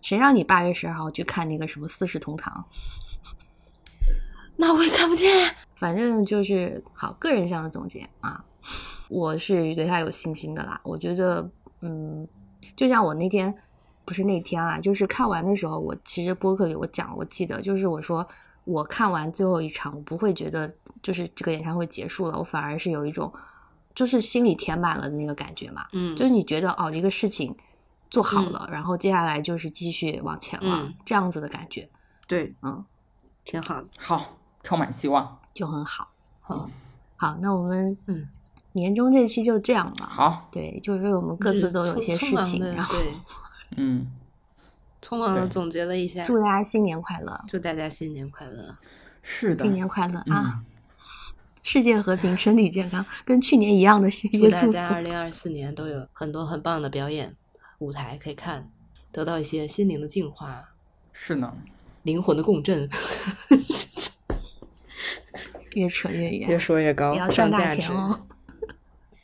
[0.00, 2.64] 谁让你八月十二号去看那个什么四世同堂？
[4.56, 5.54] 那我也看不见。
[5.76, 8.42] 反正就是好个人上的总结啊，
[9.08, 10.80] 我是对他有信心的啦。
[10.84, 11.50] 我觉得，
[11.82, 12.26] 嗯，
[12.76, 13.54] 就像我那天
[14.04, 18.26] 不是那天啊，就是看完的时候，我其实播客里我讲，我记得就是我说
[18.64, 20.72] 我看完最后一场，我不会觉得
[21.02, 23.32] 就是这个演唱会结束了，我反而是有一种
[23.94, 27.54] 就是心里填满了的那个感觉嘛，嗯就是你觉得哦，一个事情
[28.10, 31.88] 做好了，然后接下来就是继续往前了，嗯这样子的感觉，
[32.26, 32.84] 对，嗯，
[33.44, 33.86] 挺好的。
[33.98, 35.38] 好，充满希望。
[35.54, 36.08] 就很好。
[36.40, 36.68] 好，
[37.16, 38.28] 好，那我们嗯，
[38.72, 40.06] 年终这期就这样吧。
[40.06, 43.12] 好，对，就是我们各自都有一些事情，然后对，
[43.76, 44.06] 嗯，
[45.02, 48.76] 匆忙的总结了一下，祝大家新年快乐，祝大家新年快乐。
[49.22, 50.62] 是的新，年快乐嗯啊！
[51.62, 55.08] 世界和平，身体健康，跟去年一样的新祝大家二福。
[55.08, 57.36] 零二四年都有很多很棒的表演
[57.78, 58.70] 舞台可以看，
[59.12, 60.70] 得到一些心灵的净化。
[61.12, 61.54] 是呢，
[62.02, 62.88] 灵魂的共振，
[65.74, 68.20] 越扯越远，越说越高也要，赚大钱，哦。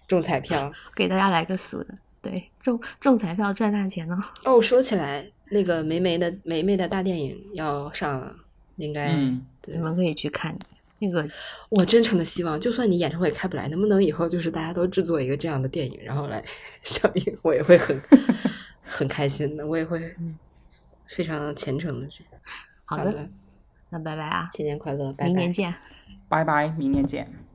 [0.07, 0.71] 中彩票。
[0.95, 1.95] 给大家来个俗的，
[2.29, 4.23] 对，中中彩票赚大钱呢。
[4.45, 8.35] 哦，说起来，那个梅梅的梅梅的大电影要上了，
[8.77, 9.81] 应该、嗯，对你。
[9.81, 10.57] 们可以去看
[10.99, 11.29] 那个，
[11.69, 16.43] 我真诚的希望，就算你演唱会开不来，能不能以后就是大家都制作一个这样的电影，然后来
[16.83, 18.01] 上映，我也会很
[18.83, 20.01] 很开心的，我也会
[21.07, 22.25] 非常虔诚的去。
[22.85, 23.29] 好的，
[23.91, 25.27] 那拜拜啊，新年快乐，拜拜。
[25.27, 25.75] 明年见。
[26.29, 27.46] 拜拜，明年见。